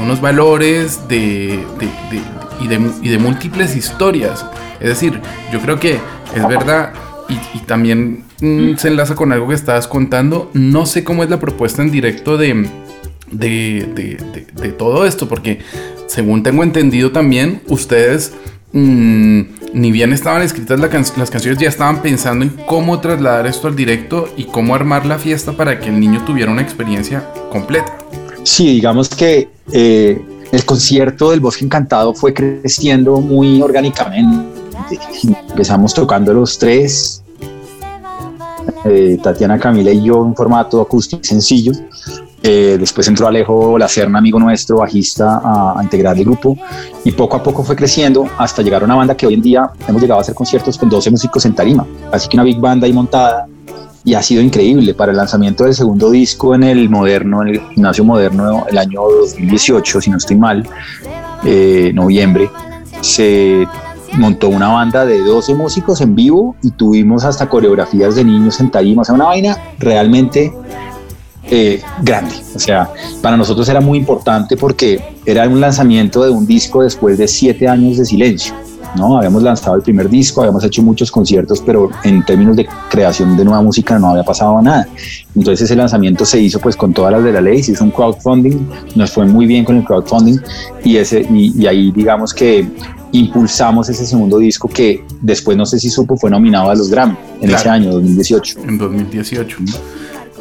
unos 0.00 0.20
valores 0.20 1.00
y, 1.08 1.60
y 2.60 3.08
de 3.08 3.18
múltiples 3.18 3.76
historias. 3.76 4.44
Es 4.80 4.88
decir, 4.88 5.20
yo 5.52 5.60
creo 5.60 5.78
que 5.78 5.98
es 6.34 6.48
verdad 6.48 6.92
y, 7.28 7.58
también 7.60 8.24
se 8.76 8.88
enlaza 8.88 9.14
con 9.14 9.32
algo 9.32 9.48
que 9.48 9.54
estabas 9.54 9.88
contando. 9.88 10.50
No 10.54 10.86
sé 10.86 11.04
cómo 11.04 11.22
es 11.22 11.30
la 11.30 11.40
propuesta 11.40 11.82
en 11.82 11.90
directo 11.90 12.36
de, 12.36 12.68
de, 13.30 14.72
todo 14.78 15.06
esto, 15.06 15.28
porque 15.28 15.60
según 16.06 16.42
tengo 16.42 16.62
entendido 16.62 17.12
también, 17.12 17.62
ustedes 17.68 18.32
mm, 18.72 19.40
ni 19.72 19.92
bien 19.92 20.12
estaban 20.12 20.42
escritas 20.42 20.78
las 20.80 21.30
canciones, 21.30 21.58
ya 21.58 21.68
estaban 21.68 22.02
pensando 22.02 22.44
en 22.44 22.50
cómo 22.66 23.00
trasladar 23.00 23.46
esto 23.46 23.68
al 23.68 23.76
directo 23.76 24.28
y 24.36 24.44
cómo 24.44 24.74
armar 24.74 25.06
la 25.06 25.18
fiesta 25.18 25.52
para 25.52 25.80
que 25.80 25.88
el 25.88 25.98
niño 26.00 26.24
tuviera 26.24 26.50
una 26.50 26.62
experiencia 26.62 27.28
completa. 27.50 27.98
Sí, 28.42 28.66
digamos 28.74 29.08
que 29.08 29.48
eh, 29.72 30.20
el 30.52 30.64
concierto 30.64 31.30
del 31.30 31.40
Bosque 31.40 31.64
Encantado 31.64 32.14
fue 32.14 32.34
creciendo 32.34 33.20
muy 33.20 33.62
orgánicamente 33.62 34.54
Empezamos 35.48 35.94
tocando 35.94 36.34
los 36.34 36.58
tres, 36.58 37.23
eh, 38.84 39.18
Tatiana, 39.22 39.58
Camila 39.58 39.90
y 39.90 40.02
yo 40.02 40.24
en 40.24 40.34
formato 40.34 40.80
acústico 40.80 41.22
sencillo. 41.24 41.72
Eh, 42.46 42.76
después 42.78 43.08
entró 43.08 43.26
Alejo 43.26 43.78
Lacerna, 43.78 44.18
amigo 44.18 44.38
nuestro, 44.38 44.76
bajista, 44.76 45.40
a, 45.42 45.82
integrar 45.82 46.18
el 46.18 46.26
grupo. 46.26 46.58
Y 47.02 47.12
poco 47.12 47.36
a 47.36 47.42
poco 47.42 47.62
fue 47.62 47.74
creciendo 47.74 48.28
hasta 48.36 48.60
llegar 48.60 48.82
a 48.82 48.84
una 48.84 48.96
banda 48.96 49.16
que 49.16 49.26
hoy 49.26 49.32
en 49.32 49.40
día 49.40 49.70
hemos 49.88 50.02
llegado 50.02 50.18
a 50.18 50.20
hacer 50.20 50.34
conciertos 50.34 50.76
con 50.76 50.90
12 50.90 51.10
músicos 51.10 51.46
en 51.46 51.54
tarima, 51.54 51.86
así 52.12 52.28
que 52.28 52.36
una 52.36 52.44
big 52.44 52.60
banda 52.60 52.86
ahí 52.86 52.92
montada. 52.92 53.46
Y 54.04 54.12
ha 54.12 54.22
sido 54.22 54.42
increíble 54.42 54.92
para 54.92 55.12
el 55.12 55.16
lanzamiento 55.16 55.64
del 55.64 55.72
segundo 55.72 56.10
disco 56.10 56.54
en 56.54 56.64
el 56.64 56.90
moderno, 56.90 57.40
en 57.40 57.48
el 57.48 57.60
gimnasio 57.70 58.04
moderno 58.04 58.66
el 58.68 58.76
año 58.76 59.00
2018, 59.00 60.02
si 60.02 60.10
no 60.10 60.18
estoy 60.18 60.36
mal, 60.36 60.68
eh, 61.46 61.90
noviembre, 61.94 62.50
se 63.00 63.66
montó 64.16 64.48
una 64.48 64.68
banda 64.68 65.04
de 65.04 65.20
12 65.20 65.54
músicos 65.54 66.00
en 66.00 66.14
vivo 66.14 66.56
y 66.62 66.70
tuvimos 66.70 67.24
hasta 67.24 67.48
coreografías 67.48 68.14
de 68.14 68.24
niños 68.24 68.60
en 68.60 68.70
tarima, 68.70 69.02
o 69.02 69.04
sea, 69.04 69.14
una 69.14 69.26
vaina 69.26 69.58
realmente 69.78 70.52
eh, 71.50 71.82
grande. 72.02 72.34
O 72.54 72.58
sea, 72.58 72.90
para 73.20 73.36
nosotros 73.36 73.68
era 73.68 73.80
muy 73.80 73.98
importante 73.98 74.56
porque 74.56 75.02
era 75.26 75.46
un 75.48 75.60
lanzamiento 75.60 76.24
de 76.24 76.30
un 76.30 76.46
disco 76.46 76.82
después 76.82 77.18
de 77.18 77.28
siete 77.28 77.68
años 77.68 77.98
de 77.98 78.04
silencio. 78.04 78.54
¿No? 78.96 79.16
Habíamos 79.16 79.42
lanzado 79.42 79.76
el 79.76 79.82
primer 79.82 80.08
disco, 80.08 80.40
habíamos 80.40 80.64
hecho 80.64 80.82
muchos 80.82 81.10
conciertos, 81.10 81.62
pero 81.64 81.90
en 82.02 82.24
términos 82.24 82.56
de 82.56 82.66
creación 82.90 83.36
de 83.36 83.44
nueva 83.44 83.62
música 83.62 83.98
no 83.98 84.08
había 84.10 84.22
pasado 84.24 84.60
nada. 84.62 84.86
Entonces 85.34 85.62
ese 85.62 85.76
lanzamiento 85.76 86.24
se 86.24 86.40
hizo 86.40 86.60
pues 86.60 86.76
con 86.76 86.92
todas 86.92 87.12
las 87.12 87.24
de 87.24 87.32
la 87.32 87.40
ley, 87.40 87.62
se 87.62 87.72
hizo 87.72 87.84
un 87.84 87.90
crowdfunding, 87.90 88.66
nos 88.94 89.12
fue 89.12 89.26
muy 89.26 89.46
bien 89.46 89.64
con 89.64 89.76
el 89.76 89.84
crowdfunding 89.84 90.38
y, 90.84 90.96
ese, 90.96 91.26
y, 91.30 91.66
ahí 91.66 91.90
digamos 91.92 92.32
que 92.32 92.66
impulsamos 93.12 93.88
ese 93.88 94.06
segundo 94.06 94.38
disco 94.38 94.68
que 94.68 95.04
después 95.20 95.56
no 95.56 95.66
sé 95.66 95.78
si 95.78 95.88
supo 95.88 96.16
fue 96.16 96.30
nominado 96.30 96.70
a 96.70 96.74
los 96.74 96.90
Grammy 96.90 97.16
en 97.40 97.50
ese 97.50 97.68
año 97.68 97.92
2018 97.92 98.58
en 98.66 98.78
2018 98.78 99.58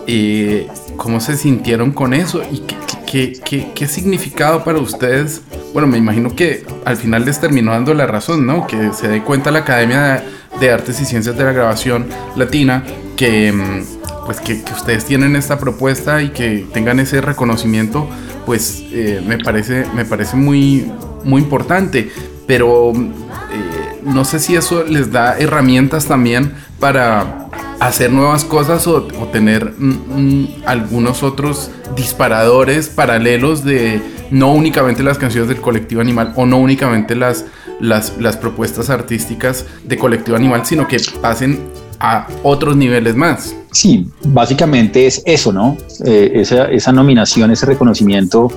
y 0.07 0.61
cómo 0.97 1.19
se 1.19 1.37
sintieron 1.37 1.91
con 1.91 2.13
eso 2.13 2.41
y 2.51 2.59
qué, 2.59 2.75
qué, 3.13 3.39
qué, 3.45 3.67
qué, 3.75 3.87
significado 3.87 4.63
para 4.63 4.79
ustedes 4.79 5.41
bueno 5.71 5.87
me 5.87 5.99
imagino 5.99 6.35
que 6.35 6.65
al 6.83 6.97
final 6.97 7.25
les 7.25 7.39
terminó 7.39 7.71
dando 7.71 7.93
la 7.93 8.07
razón 8.07 8.45
no 8.45 8.65
que 8.65 8.91
se 8.91 9.07
dé 9.07 9.21
cuenta 9.21 9.51
la 9.51 9.59
Academia 9.59 10.23
de 10.59 10.71
Artes 10.71 10.99
y 10.99 11.05
Ciencias 11.05 11.37
de 11.37 11.43
la 11.43 11.51
Grabación 11.51 12.07
Latina 12.35 12.83
que 13.15 13.51
mm, 13.51 14.03
pues 14.25 14.39
que, 14.39 14.63
ustedes 14.73 15.05
tienen 15.05 15.35
esta 15.35 15.59
propuesta 15.59 16.21
y 16.21 16.29
que 16.29 16.65
tengan 16.73 16.99
ese 16.99 17.21
reconocimiento, 17.21 18.07
pues 18.45 18.83
eh, 18.91 19.21
me 19.25 19.37
parece, 19.37 19.85
me 19.93 20.05
parece 20.05 20.35
muy, 20.35 20.91
muy 21.23 21.41
importante. 21.41 22.09
Pero 22.47 22.91
eh, 22.93 23.99
no 24.03 24.25
sé 24.25 24.39
si 24.39 24.55
eso 24.55 24.83
les 24.83 25.11
da 25.11 25.37
herramientas 25.37 26.05
también 26.05 26.53
para 26.79 27.42
hacer 27.79 28.11
nuevas 28.11 28.45
cosas 28.45 28.87
o, 28.87 29.03
tener 29.31 29.73
mm, 29.77 29.89
mm, 29.89 30.47
algunos 30.65 31.23
otros 31.23 31.71
disparadores 31.95 32.89
paralelos 32.89 33.63
de 33.63 34.01
no 34.31 34.53
únicamente 34.53 35.03
las 35.03 35.17
canciones 35.17 35.49
del 35.49 35.61
colectivo 35.61 36.01
animal 36.01 36.33
o 36.35 36.45
no 36.45 36.57
únicamente 36.57 37.15
las, 37.15 37.45
las, 37.79 38.37
propuestas 38.37 38.89
artísticas 38.89 39.65
de 39.83 39.97
colectivo 39.97 40.37
animal, 40.37 40.65
sino 40.65 40.87
que 40.87 40.97
pasen 41.21 41.59
a 41.99 42.27
otros 42.41 42.75
niveles 42.75 43.15
más. 43.15 43.55
Sí, 43.71 44.07
básicamente 44.25 45.05
es 45.05 45.21
eso, 45.25 45.53
¿no? 45.53 45.77
Eh, 46.05 46.31
esa, 46.35 46.65
esa, 46.65 46.91
nominación, 46.91 47.51
ese 47.51 47.65
reconocimiento 47.65 48.51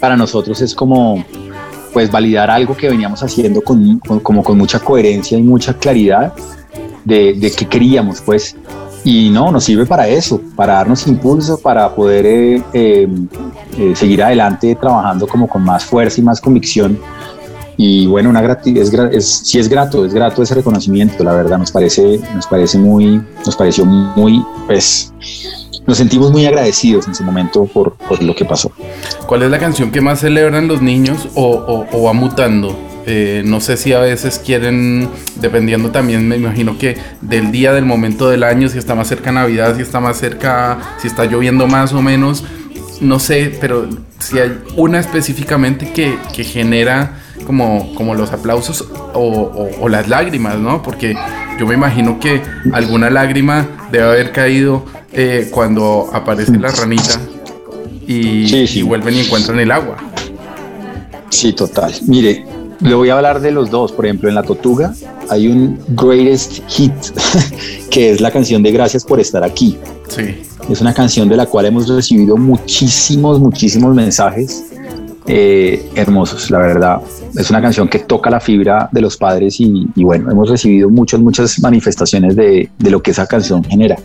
para 0.00 0.16
nosotros 0.16 0.60
es 0.60 0.74
como 0.74 1.24
pues 1.94 2.10
validar 2.10 2.50
algo 2.50 2.76
que 2.76 2.88
veníamos 2.88 3.22
haciendo 3.22 3.62
con, 3.62 4.00
como 4.00 4.42
con 4.42 4.58
mucha 4.58 4.80
coherencia 4.80 5.38
y 5.38 5.42
mucha 5.42 5.74
claridad 5.74 6.34
de, 7.04 7.34
de 7.34 7.50
qué 7.50 7.66
queríamos, 7.66 8.20
pues. 8.20 8.56
Y 9.04 9.28
no, 9.28 9.52
nos 9.52 9.64
sirve 9.64 9.84
para 9.84 10.08
eso, 10.08 10.40
para 10.56 10.74
darnos 10.74 11.06
impulso, 11.06 11.58
para 11.58 11.94
poder 11.94 12.24
eh, 12.26 12.62
eh, 12.72 13.92
seguir 13.94 14.22
adelante 14.22 14.74
trabajando 14.80 15.26
como 15.26 15.46
con 15.46 15.62
más 15.62 15.84
fuerza 15.84 16.20
y 16.20 16.24
más 16.24 16.40
convicción 16.40 16.98
y 17.76 18.06
bueno, 18.06 18.30
una 18.30 18.40
es, 18.64 18.92
es, 19.12 19.26
sí 19.26 19.58
es 19.58 19.68
grato, 19.68 20.04
es 20.04 20.14
grato 20.14 20.42
ese 20.42 20.54
reconocimiento, 20.54 21.24
la 21.24 21.32
verdad, 21.32 21.58
nos 21.58 21.72
parece, 21.72 22.20
nos 22.34 22.46
parece 22.46 22.78
muy, 22.78 23.20
nos 23.44 23.56
pareció 23.56 23.84
muy, 23.84 24.44
pues, 24.66 25.12
nos 25.86 25.98
sentimos 25.98 26.30
muy 26.30 26.46
agradecidos 26.46 27.06
en 27.06 27.12
ese 27.12 27.24
momento 27.24 27.66
por, 27.66 27.94
por 27.94 28.22
lo 28.22 28.34
que 28.34 28.44
pasó. 28.44 28.70
¿Cuál 29.26 29.42
es 29.42 29.50
la 29.50 29.58
canción 29.58 29.90
que 29.90 30.00
más 30.00 30.20
celebran 30.20 30.68
los 30.68 30.82
niños 30.82 31.28
o, 31.34 31.86
o, 31.92 32.02
va 32.04 32.12
mutando? 32.12 32.76
Eh, 33.06 33.42
no 33.44 33.60
sé 33.60 33.76
si 33.76 33.92
a 33.92 34.00
veces 34.00 34.40
quieren, 34.44 35.10
dependiendo 35.36 35.90
también, 35.90 36.26
me 36.26 36.36
imagino 36.36 36.78
que 36.78 36.96
del 37.20 37.52
día, 37.52 37.72
del 37.72 37.84
momento 37.84 38.30
del 38.30 38.42
año, 38.42 38.68
si 38.68 38.78
está 38.78 38.94
más 38.94 39.08
cerca 39.08 39.30
Navidad, 39.30 39.76
si 39.76 39.82
está 39.82 40.00
más 40.00 40.18
cerca, 40.18 40.78
si 41.00 41.08
está 41.08 41.26
lloviendo 41.26 41.66
más 41.66 41.92
o 41.92 42.00
menos, 42.00 42.44
no 43.00 43.18
sé, 43.18 43.56
pero 43.60 43.88
si 44.18 44.38
hay 44.38 44.58
una 44.76 45.00
específicamente 45.00 45.92
que, 45.92 46.16
que 46.34 46.44
genera 46.44 47.18
como, 47.46 47.94
como 47.94 48.14
los 48.14 48.32
aplausos 48.32 48.88
o, 49.12 49.88
las 49.88 50.08
lágrimas, 50.08 50.58
¿no? 50.58 50.82
Porque 50.82 51.16
yo 51.58 51.66
me 51.66 51.74
imagino 51.74 52.18
que 52.18 52.40
alguna 52.72 53.10
lágrima 53.10 53.68
debe 53.92 54.04
haber 54.04 54.32
caído 54.32 54.84
eh, 55.12 55.48
cuando 55.50 56.10
aparece 56.12 56.58
la 56.58 56.70
ranita 56.70 57.20
y, 58.06 58.82
vuelven 58.82 59.14
y 59.14 59.20
encuentran 59.20 59.60
el 59.60 59.70
agua. 59.70 59.96
Sí, 61.30 61.52
total. 61.52 61.92
Mire, 62.06 62.44
le 62.84 62.94
voy 62.94 63.08
a 63.08 63.16
hablar 63.16 63.40
de 63.40 63.50
los 63.50 63.70
dos. 63.70 63.92
Por 63.92 64.04
ejemplo, 64.04 64.28
en 64.28 64.34
La 64.34 64.42
Tortuga 64.42 64.94
hay 65.30 65.48
un 65.48 65.78
greatest 65.88 66.60
hit, 66.68 66.92
que 67.90 68.10
es 68.10 68.20
la 68.20 68.30
canción 68.30 68.62
de 68.62 68.70
Gracias 68.70 69.04
por 69.04 69.18
estar 69.18 69.42
aquí. 69.42 69.78
Sí. 70.08 70.42
Es 70.68 70.80
una 70.80 70.94
canción 70.94 71.28
de 71.28 71.36
la 71.36 71.46
cual 71.46 71.66
hemos 71.66 71.88
recibido 71.88 72.36
muchísimos, 72.36 73.40
muchísimos 73.40 73.94
mensajes 73.94 74.64
eh, 75.26 75.90
hermosos, 75.94 76.50
la 76.50 76.58
verdad. 76.58 77.00
Es 77.34 77.48
una 77.48 77.62
canción 77.62 77.88
que 77.88 78.00
toca 78.00 78.28
la 78.28 78.40
fibra 78.40 78.90
de 78.92 79.00
los 79.00 79.16
padres 79.16 79.58
y, 79.58 79.88
bueno, 79.96 80.30
hemos 80.30 80.50
recibido 80.50 80.90
muchas, 80.90 81.20
muchas 81.20 81.58
manifestaciones 81.60 82.36
de, 82.36 82.68
lo 82.78 83.02
que 83.02 83.12
esa 83.12 83.26
canción 83.26 83.64
genera. 83.64 83.96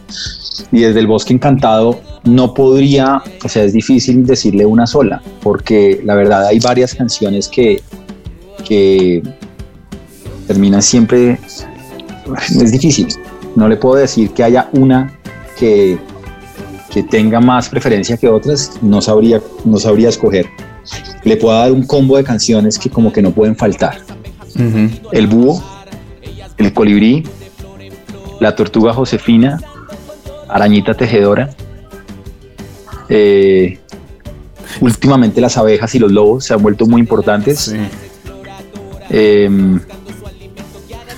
Y 0.72 0.80
desde 0.80 1.00
el 1.02 1.08
Bosque 1.08 1.34
Encantado 1.34 2.00
no 2.24 2.54
podría, 2.54 3.22
o 3.44 3.50
sea, 3.50 3.64
es 3.64 3.74
difícil 3.74 4.26
decirle 4.26 4.66
una 4.66 4.88
sola, 4.88 5.22
porque 5.42 6.00
la 6.06 6.16
verdad 6.16 6.46
hay 6.46 6.60
varias 6.60 6.96
canciones 6.96 7.50
que, 7.50 7.82
que 8.70 9.22
terminan 10.48 10.82
siempre, 10.82 11.38
es 12.38 12.72
difícil. 12.72 13.08
No 13.58 13.68
le 13.68 13.76
puedo 13.76 13.96
decir 13.96 14.30
que 14.30 14.44
haya 14.46 14.70
una 14.72 15.12
que, 15.58 15.98
que 16.90 17.04
tenga 17.04 17.42
más 17.42 17.68
preferencia 17.68 18.16
que 18.16 18.30
otras, 18.30 18.80
no 18.82 19.02
sabría, 19.02 19.42
no 19.66 19.78
sabría 19.78 20.08
escoger 20.08 20.48
le 21.24 21.38
puedo 21.38 21.58
dar 21.58 21.72
un 21.72 21.84
combo 21.84 22.18
de 22.18 22.24
canciones 22.24 22.78
que 22.80 22.90
como 22.90 23.12
que 23.12 23.22
no 23.22 23.32
pueden 23.32 23.56
faltar. 23.56 24.00
El 25.12 25.28
búho, 25.28 25.64
el 26.58 26.74
colibrí, 26.74 27.24
la 28.40 28.56
tortuga 28.56 28.94
Josefina, 28.94 29.62
arañita 30.48 30.94
tejedora. 30.94 31.50
Eh, 33.08 33.80
últimamente 34.82 35.42
las 35.42 35.58
abejas 35.58 35.96
y 35.96 36.00
los 36.00 36.12
lobos 36.12 36.46
se 36.46 36.54
han 36.54 36.62
vuelto 36.62 36.86
muy 36.86 37.00
importantes. 37.00 37.74
Em, 39.10 39.80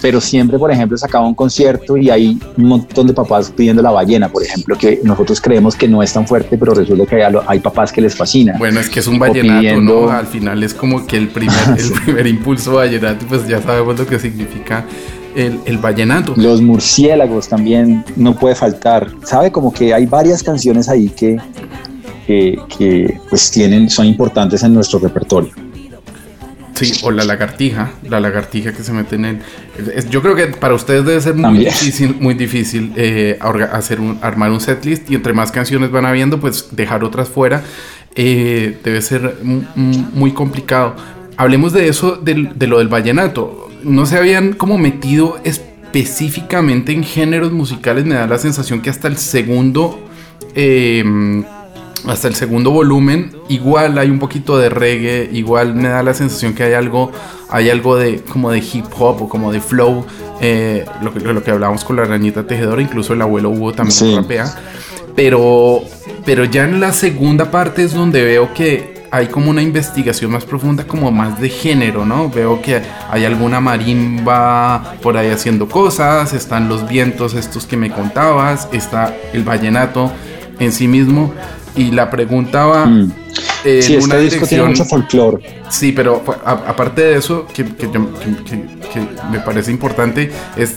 pero 0.01 0.19
siempre, 0.19 0.57
por 0.57 0.71
ejemplo, 0.71 0.97
sacaba 0.97 1.27
un 1.27 1.35
concierto 1.35 1.95
y 1.95 2.09
hay 2.09 2.39
un 2.57 2.65
montón 2.65 3.07
de 3.07 3.13
papás 3.13 3.53
pidiendo 3.55 3.81
la 3.83 3.91
ballena, 3.91 4.29
por 4.29 4.43
ejemplo, 4.43 4.75
que 4.75 4.99
nosotros 5.03 5.39
creemos 5.39 5.75
que 5.75 5.87
no 5.87 6.01
es 6.01 6.11
tan 6.11 6.27
fuerte, 6.27 6.57
pero 6.57 6.73
resulta 6.73 7.05
que 7.05 7.23
hay, 7.23 7.59
papás 7.59 7.91
que 7.91 8.01
les 8.01 8.15
fascina. 8.15 8.55
Bueno, 8.57 8.79
es 8.79 8.89
que 8.89 8.99
es 8.99 9.07
un 9.07 9.19
vallenato, 9.19 9.79
¿no? 9.79 10.09
Al 10.09 10.25
final 10.25 10.63
es 10.63 10.73
como 10.73 11.05
que 11.05 11.17
el 11.17 11.27
primer, 11.27 11.55
el 11.77 11.91
primer 12.05 12.27
impulso 12.27 12.73
vallenato, 12.73 13.25
pues 13.27 13.47
ya 13.47 13.61
sabemos 13.61 13.99
lo 13.99 14.07
que 14.07 14.17
significa 14.17 14.85
el, 15.35 15.59
el, 15.65 15.77
vallenato. 15.77 16.33
Los 16.35 16.61
murciélagos 16.61 17.47
también 17.47 18.03
no 18.15 18.35
puede 18.35 18.55
faltar. 18.55 19.11
Sabe 19.23 19.51
como 19.51 19.71
que 19.71 19.93
hay 19.93 20.07
varias 20.07 20.41
canciones 20.41 20.89
ahí 20.89 21.09
que, 21.09 21.37
que, 22.25 22.57
que 22.75 23.19
pues 23.29 23.51
tienen, 23.51 23.89
son 23.89 24.07
importantes 24.07 24.63
en 24.63 24.73
nuestro 24.73 24.97
repertorio. 24.97 25.51
Sí, 26.73 26.91
o 27.03 27.11
la 27.11 27.23
lagartija, 27.23 27.91
la 28.07 28.19
lagartija 28.19 28.71
que 28.73 28.83
se 28.83 28.91
mete 28.93 29.15
en 29.15 29.25
el... 29.25 29.39
Yo 30.09 30.21
creo 30.21 30.35
que 30.35 30.47
para 30.47 30.73
ustedes 30.73 31.05
debe 31.05 31.21
ser 31.21 31.35
muy 31.35 31.59
difícil, 31.59 32.15
muy 32.19 32.33
difícil 32.33 32.93
eh, 32.95 33.37
hacer 33.71 33.99
un, 33.99 34.17
armar 34.21 34.51
un 34.51 34.61
setlist 34.61 35.09
y 35.11 35.15
entre 35.15 35.33
más 35.33 35.51
canciones 35.51 35.91
van 35.91 36.05
habiendo, 36.05 36.39
pues 36.39 36.69
dejar 36.71 37.03
otras 37.03 37.29
fuera 37.29 37.63
eh, 38.15 38.77
debe 38.83 39.01
ser 39.01 39.37
muy 39.43 40.31
complicado. 40.31 40.95
Hablemos 41.37 41.73
de 41.73 41.87
eso, 41.87 42.15
de, 42.15 42.51
de 42.55 42.67
lo 42.67 42.79
del 42.79 42.87
vallenato. 42.87 43.69
No 43.83 44.05
se 44.05 44.17
habían 44.17 44.53
como 44.53 44.77
metido 44.77 45.39
específicamente 45.43 46.93
en 46.93 47.03
géneros 47.03 47.51
musicales, 47.51 48.05
me 48.05 48.15
da 48.15 48.27
la 48.27 48.37
sensación 48.37 48.81
que 48.81 48.89
hasta 48.89 49.07
el 49.07 49.17
segundo... 49.17 49.99
Eh, 50.55 51.03
hasta 52.07 52.27
el 52.27 52.35
segundo 52.35 52.71
volumen 52.71 53.31
igual 53.49 53.97
hay 53.97 54.09
un 54.09 54.19
poquito 54.19 54.57
de 54.57 54.69
reggae 54.69 55.29
igual 55.33 55.75
me 55.75 55.89
da 55.89 56.03
la 56.03 56.13
sensación 56.13 56.53
que 56.53 56.63
hay 56.63 56.73
algo 56.73 57.11
hay 57.49 57.69
algo 57.69 57.95
de 57.95 58.21
como 58.21 58.51
de 58.51 58.59
hip 58.59 58.85
hop 58.97 59.23
o 59.23 59.29
como 59.29 59.51
de 59.51 59.61
flow 59.61 60.05
eh, 60.39 60.85
lo, 61.01 61.13
que, 61.13 61.19
lo 61.19 61.43
que 61.43 61.51
hablábamos 61.51 61.83
con 61.83 61.95
la 61.97 62.03
arañita 62.03 62.47
tejedora 62.47 62.81
incluso 62.81 63.13
el 63.13 63.21
abuelo 63.21 63.49
Hugo 63.49 63.73
también 63.73 64.15
rapea 64.15 64.45
pero 65.15 65.81
pero 66.25 66.45
ya 66.45 66.63
en 66.63 66.79
la 66.79 66.93
segunda 66.93 67.51
parte 67.51 67.83
es 67.83 67.93
donde 67.93 68.23
veo 68.23 68.53
que 68.53 69.01
hay 69.11 69.27
como 69.27 69.49
una 69.49 69.61
investigación 69.61 70.31
más 70.31 70.45
profunda 70.45 70.85
como 70.87 71.11
más 71.11 71.39
de 71.39 71.49
género 71.49 72.05
no 72.05 72.29
veo 72.29 72.61
que 72.61 72.81
hay 73.09 73.25
alguna 73.25 73.59
marimba 73.59 74.95
por 75.01 75.17
ahí 75.17 75.29
haciendo 75.29 75.67
cosas 75.67 76.33
están 76.33 76.69
los 76.69 76.87
vientos 76.87 77.33
estos 77.33 77.65
que 77.65 77.77
me 77.77 77.91
contabas 77.91 78.69
está 78.71 79.15
el 79.33 79.43
vallenato 79.43 80.11
en 80.59 80.71
sí 80.71 80.87
mismo 80.87 81.33
y 81.75 81.91
la 81.91 82.09
preguntaba 82.09 82.85
mm. 82.85 83.13
en 83.65 83.83
sí, 83.83 83.97
una 83.97 84.17
este 84.17 84.45
tiene 84.47 84.65
mucho 84.65 84.85
folclore. 84.85 85.61
Sí, 85.69 85.91
pero 85.91 86.23
aparte 86.45 87.01
de 87.01 87.17
eso, 87.17 87.47
que, 87.53 87.63
me 89.31 89.39
parece 89.39 89.71
importante, 89.71 90.31
es 90.57 90.75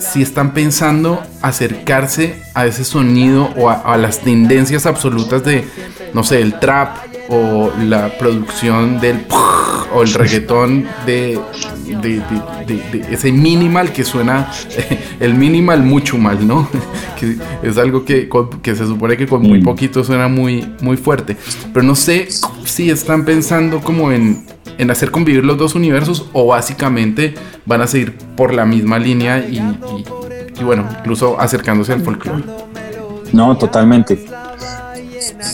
si 0.00 0.22
están 0.22 0.52
pensando 0.52 1.22
acercarse 1.42 2.42
a 2.54 2.66
ese 2.66 2.84
sonido 2.84 3.50
o 3.56 3.70
a, 3.70 3.96
las 3.96 4.20
tendencias 4.20 4.86
absolutas 4.86 5.44
de, 5.44 5.64
no 6.14 6.24
sé, 6.24 6.40
el 6.40 6.58
trap 6.58 6.96
o 7.28 7.70
la 7.78 8.18
producción 8.18 9.00
del 9.00 9.26
o 9.94 10.02
el 10.02 10.12
reggaetón 10.12 10.88
de 11.06 11.38
de, 11.98 13.04
ese 13.10 13.32
minimal 13.32 13.92
que 13.92 14.04
suena, 14.04 14.50
el 15.20 15.34
minimal 15.34 15.82
mucho 15.82 16.18
mal, 16.18 16.46
¿no? 16.46 16.68
que 17.18 17.36
es 17.62 17.78
algo 17.78 18.04
que, 18.04 18.28
que, 18.62 18.76
se 18.76 18.86
supone 18.86 19.16
que 19.16 19.26
con 19.26 19.42
muy 19.42 19.60
mm. 19.60 19.64
poquito 19.64 20.04
suena 20.04 20.28
muy, 20.28 20.66
muy 20.80 20.96
fuerte. 20.96 21.36
Pero 21.72 21.84
no 21.84 21.94
sé 21.94 22.28
si 22.64 22.90
están 22.90 23.24
pensando 23.24 23.80
como 23.80 24.12
en, 24.12 24.44
en 24.80 24.90
hacer 24.90 25.10
convivir 25.10 25.44
los 25.44 25.58
dos 25.58 25.74
universos 25.74 26.24
o 26.32 26.46
básicamente 26.46 27.34
van 27.66 27.82
a 27.82 27.86
seguir 27.86 28.16
por 28.34 28.54
la 28.54 28.64
misma 28.64 28.98
línea 28.98 29.38
y, 29.38 29.60
bueno, 30.62 30.88
incluso 30.98 31.38
acercándose 31.38 31.92
al 31.92 32.00
folclore. 32.00 32.42
No, 33.32 33.56
totalmente. 33.58 34.26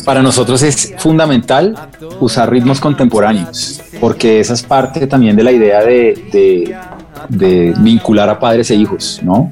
Para 0.04 0.22
nosotros 0.22 0.62
es 0.62 0.94
fundamental 0.98 1.74
usar 2.20 2.48
ritmos 2.50 2.80
contemporáneos, 2.80 3.82
porque 4.00 4.38
esa 4.38 4.54
es 4.54 4.62
parte 4.62 5.08
también 5.08 5.34
de 5.34 5.42
la 5.42 5.50
idea 5.50 5.82
de, 5.82 7.74
vincular 7.80 8.28
a 8.28 8.38
padres 8.38 8.70
e 8.70 8.76
hijos, 8.76 9.20
¿no? 9.24 9.50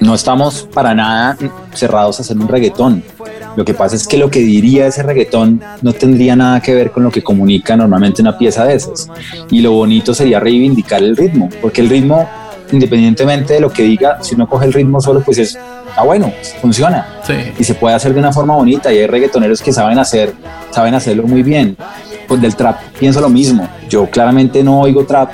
No 0.00 0.14
estamos 0.14 0.66
para 0.72 0.94
nada 0.94 1.36
cerrados 1.74 2.18
a 2.18 2.22
hacer 2.22 2.38
un 2.38 2.48
reggaetón. 2.48 3.04
Lo 3.56 3.64
que 3.64 3.74
pasa 3.74 3.96
es 3.96 4.06
que 4.06 4.16
lo 4.16 4.30
que 4.30 4.40
diría 4.40 4.86
ese 4.86 5.02
reggaetón 5.02 5.62
no 5.82 5.92
tendría 5.92 6.36
nada 6.36 6.60
que 6.60 6.74
ver 6.74 6.90
con 6.90 7.02
lo 7.02 7.10
que 7.10 7.22
comunica 7.22 7.76
normalmente 7.76 8.22
una 8.22 8.36
pieza 8.36 8.64
de 8.64 8.74
esas. 8.74 9.08
Y 9.50 9.60
lo 9.60 9.72
bonito 9.72 10.14
sería 10.14 10.40
reivindicar 10.40 11.02
el 11.02 11.16
ritmo, 11.16 11.48
porque 11.60 11.80
el 11.80 11.88
ritmo, 11.88 12.28
independientemente 12.70 13.54
de 13.54 13.60
lo 13.60 13.70
que 13.70 13.82
diga, 13.82 14.22
si 14.22 14.34
uno 14.34 14.48
coge 14.48 14.66
el 14.66 14.72
ritmo 14.72 15.00
solo, 15.00 15.20
pues 15.20 15.38
es 15.38 15.58
ah 15.96 16.04
bueno, 16.04 16.32
funciona. 16.60 17.06
Y 17.58 17.64
se 17.64 17.74
puede 17.74 17.94
hacer 17.94 18.12
de 18.14 18.20
una 18.20 18.32
forma 18.32 18.54
bonita 18.54 18.92
y 18.92 18.98
hay 18.98 19.06
reggaetoneros 19.06 19.62
que 19.62 19.72
saben 19.72 19.98
hacer, 19.98 20.32
saben 20.70 20.94
hacerlo 20.94 21.24
muy 21.24 21.42
bien. 21.42 21.76
Pues 22.28 22.40
del 22.40 22.54
trap 22.56 22.78
pienso 22.98 23.20
lo 23.20 23.28
mismo. 23.28 23.68
Yo 23.88 24.08
claramente 24.08 24.62
no 24.62 24.80
oigo 24.80 25.04
trap, 25.04 25.30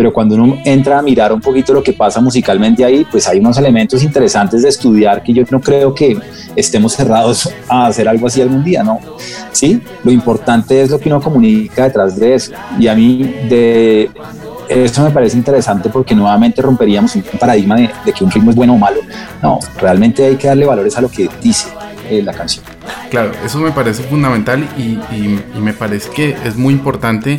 pero 0.00 0.14
cuando 0.14 0.34
uno 0.34 0.56
entra 0.64 0.98
a 0.98 1.02
mirar 1.02 1.30
un 1.30 1.42
poquito 1.42 1.74
lo 1.74 1.82
que 1.82 1.92
pasa 1.92 2.22
musicalmente 2.22 2.82
ahí, 2.82 3.06
pues 3.10 3.28
hay 3.28 3.38
unos 3.38 3.58
elementos 3.58 4.02
interesantes 4.02 4.62
de 4.62 4.70
estudiar 4.70 5.22
que 5.22 5.30
yo 5.30 5.42
no 5.50 5.60
creo 5.60 5.94
que 5.94 6.18
estemos 6.56 6.94
cerrados 6.94 7.52
a 7.68 7.84
hacer 7.84 8.08
algo 8.08 8.26
así 8.26 8.40
algún 8.40 8.64
día, 8.64 8.82
¿no? 8.82 8.98
Sí, 9.52 9.78
lo 10.02 10.10
importante 10.10 10.80
es 10.80 10.88
lo 10.88 10.98
que 10.98 11.10
uno 11.10 11.20
comunica 11.20 11.84
detrás 11.84 12.18
de 12.18 12.32
eso. 12.32 12.52
Y 12.78 12.88
a 12.88 12.94
mí 12.94 13.24
de 13.46 14.10
esto 14.70 15.02
me 15.02 15.10
parece 15.10 15.36
interesante 15.36 15.90
porque 15.90 16.14
nuevamente 16.14 16.62
romperíamos 16.62 17.14
un 17.16 17.22
paradigma 17.38 17.76
de, 17.76 17.90
que 18.10 18.24
un 18.24 18.30
ritmo 18.30 18.52
es 18.52 18.56
bueno 18.56 18.72
o 18.72 18.78
malo. 18.78 19.00
No, 19.42 19.58
realmente 19.82 20.24
hay 20.24 20.36
que 20.36 20.48
darle 20.48 20.64
valores 20.64 20.96
a 20.96 21.02
lo 21.02 21.10
que 21.10 21.28
dice 21.42 21.68
eh, 22.08 22.22
la 22.22 22.32
canción. 22.32 22.64
Claro, 23.10 23.32
eso 23.44 23.58
me 23.58 23.70
parece 23.70 24.02
fundamental 24.04 24.66
y, 24.78 24.98
y 25.54 25.60
me 25.60 25.74
parece 25.74 26.08
que 26.08 26.34
es 26.42 26.56
muy 26.56 26.72
importante 26.72 27.38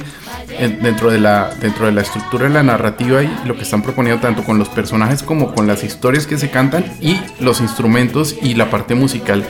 dentro, 0.81 1.11
de 1.11 1.19
la, 1.19 1.53
dentro 1.59 1.85
de 1.85 1.91
la 1.91 2.01
estructura 2.01 2.47
de 2.47 2.53
la 2.53 2.63
narrativa 2.63 3.23
y 3.23 3.29
lo 3.45 3.55
que 3.55 3.63
están 3.63 3.81
proponiendo 3.81 4.21
tanto 4.21 4.43
con 4.43 4.57
los 4.57 4.69
personajes 4.69 5.23
como 5.23 5.53
con 5.53 5.67
las 5.67 5.83
historias 5.83 6.27
que 6.27 6.37
se 6.37 6.49
cantan 6.49 6.85
y 7.01 7.19
los 7.39 7.61
instrumentos 7.61 8.35
y 8.41 8.55
la 8.55 8.69
parte 8.69 8.95
musical 8.95 9.43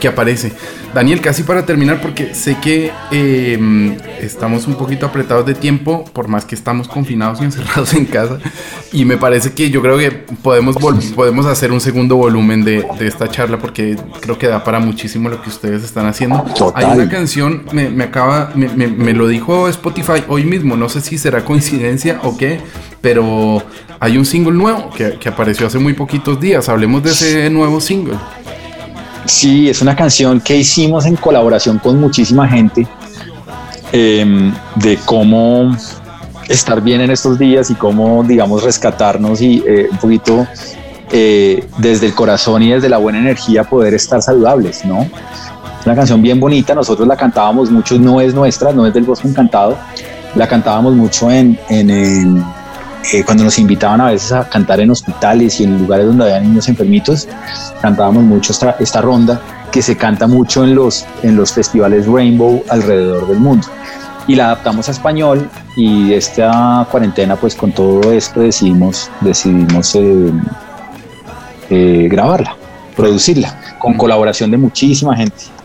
que 0.00 0.08
aparece. 0.08 0.52
Daniel, 0.94 1.20
casi 1.20 1.42
para 1.42 1.66
terminar, 1.66 2.00
porque 2.00 2.34
sé 2.34 2.56
que 2.58 2.90
em, 3.10 3.98
estamos 4.18 4.66
un 4.66 4.76
poquito 4.76 5.04
apretados 5.04 5.44
de 5.44 5.54
tiempo, 5.54 6.06
por 6.14 6.28
más 6.28 6.46
que 6.46 6.54
estamos 6.54 6.88
confinados 6.88 7.42
y 7.42 7.44
encerrados 7.44 7.92
en 7.92 8.06
casa, 8.06 8.38
y 8.92 9.04
me 9.04 9.18
parece 9.18 9.52
que 9.52 9.68
yo 9.68 9.82
creo 9.82 9.98
que 9.98 10.10
podemos, 10.42 10.76
podemos 11.14 11.44
hacer 11.44 11.70
un 11.70 11.82
segundo 11.82 12.16
volumen 12.16 12.64
de, 12.64 12.82
de, 12.98 13.06
esta 13.06 13.28
charla, 13.28 13.58
porque 13.58 13.96
creo 14.20 14.38
que 14.38 14.46
da 14.46 14.64
para 14.64 14.80
muchísimo 14.80 15.28
lo 15.28 15.42
que 15.42 15.50
ustedes 15.50 15.84
están 15.84 16.06
haciendo. 16.06 16.42
Hay 16.74 16.86
una 16.86 17.10
canción, 17.10 17.64
me, 17.72 17.90
me 17.90 18.04
acaba, 18.04 18.52
me, 18.54 18.68
me, 18.68 19.12
lo 19.12 19.28
dijo 19.28 19.68
Spotify 19.68 20.24
hoy 20.28 20.44
mismo, 20.46 20.76
no 20.76 20.88
sé 20.88 21.00
si 21.00 21.18
será 21.18 21.44
coincidencia 21.44 22.20
o 22.22 22.36
qué, 22.36 22.60
pero 23.00 23.62
hay 24.00 24.16
un 24.16 24.24
single 24.24 24.54
nuevo 24.54 24.90
que, 24.90 25.18
apareció 25.28 25.66
hace 25.66 25.78
muy 25.78 25.92
poquitos 25.92 26.40
días. 26.40 26.68
Hablemos 26.68 27.02
de 27.02 27.10
ese 27.10 27.50
nuevo 27.50 27.80
single. 27.80 28.16
Sí, 29.26 29.68
es 29.68 29.82
una 29.82 29.96
canción 29.96 30.40
que 30.40 30.56
hicimos 30.56 31.04
en 31.06 31.16
colaboración 31.16 31.78
con 31.78 32.00
muchísima 32.00 32.46
gente 32.48 32.86
em, 33.92 34.52
de 34.76 34.96
cómo 35.04 35.76
estar 36.48 36.80
bien 36.80 37.00
en 37.00 37.10
estos 37.10 37.38
días 37.38 37.70
y 37.70 37.74
cómo, 37.74 38.22
digamos, 38.22 38.62
rescatarnos 38.62 39.40
y 39.40 39.62
eh, 39.66 39.88
un 39.90 39.98
poquito 39.98 40.46
eh, 41.12 41.64
desde 41.78 42.06
el 42.06 42.14
corazón 42.14 42.62
y 42.62 42.70
desde 42.70 42.88
la 42.88 42.98
buena 42.98 43.18
energía 43.18 43.64
poder 43.64 43.94
estar 43.94 44.22
saludables, 44.22 44.84
¿no? 44.84 45.08
Una 45.84 45.94
canción 45.94 46.20
bien 46.20 46.40
bonita, 46.40 46.74
nosotros 46.74 47.06
la 47.06 47.16
cantábamos 47.16 47.70
mucho, 47.70 47.96
no 47.96 48.20
es 48.20 48.34
nuestra, 48.34 48.72
no 48.72 48.86
es 48.86 48.92
del 48.92 49.04
Bosque 49.04 49.28
Encantado, 49.28 49.78
la 50.36 50.46
cantábamos 50.46 50.94
mucho 50.94 51.30
en, 51.30 51.58
en, 51.68 52.44
eh, 53.12 53.24
cuando 53.24 53.44
nos 53.44 53.58
invitaban 53.58 54.00
a 54.00 54.10
veces 54.10 54.32
a 54.32 54.48
cantar 54.48 54.80
en 54.80 54.90
hospitales 54.90 55.60
y 55.60 55.64
en 55.64 55.78
lugares 55.78 56.06
donde 56.06 56.24
había 56.24 56.40
niños 56.40 56.68
enfermitos, 56.68 57.26
cantábamos 57.80 58.22
mucho 58.22 58.52
esta, 58.52 58.76
esta 58.78 59.00
ronda 59.00 59.40
que 59.72 59.82
se 59.82 59.96
canta 59.96 60.26
mucho 60.26 60.64
en 60.64 60.74
los, 60.74 61.06
en 61.22 61.36
los 61.36 61.52
festivales 61.52 62.06
Rainbow 62.06 62.62
alrededor 62.68 63.28
del 63.28 63.38
mundo. 63.38 63.66
Y 64.28 64.34
la 64.34 64.46
adaptamos 64.46 64.88
a 64.88 64.92
español 64.92 65.48
y 65.76 66.12
esta 66.12 66.86
cuarentena 66.90 67.36
pues 67.36 67.54
con 67.54 67.72
todo 67.72 68.12
esto 68.12 68.40
decidimos, 68.40 69.10
decidimos 69.20 69.94
eh, 69.94 70.32
eh, 71.70 72.08
grabarla, 72.10 72.56
producirla, 72.96 73.76
con 73.78 73.94
colaboración 73.94 74.50
de 74.50 74.56
muchísima 74.56 75.16
gente. 75.16 75.55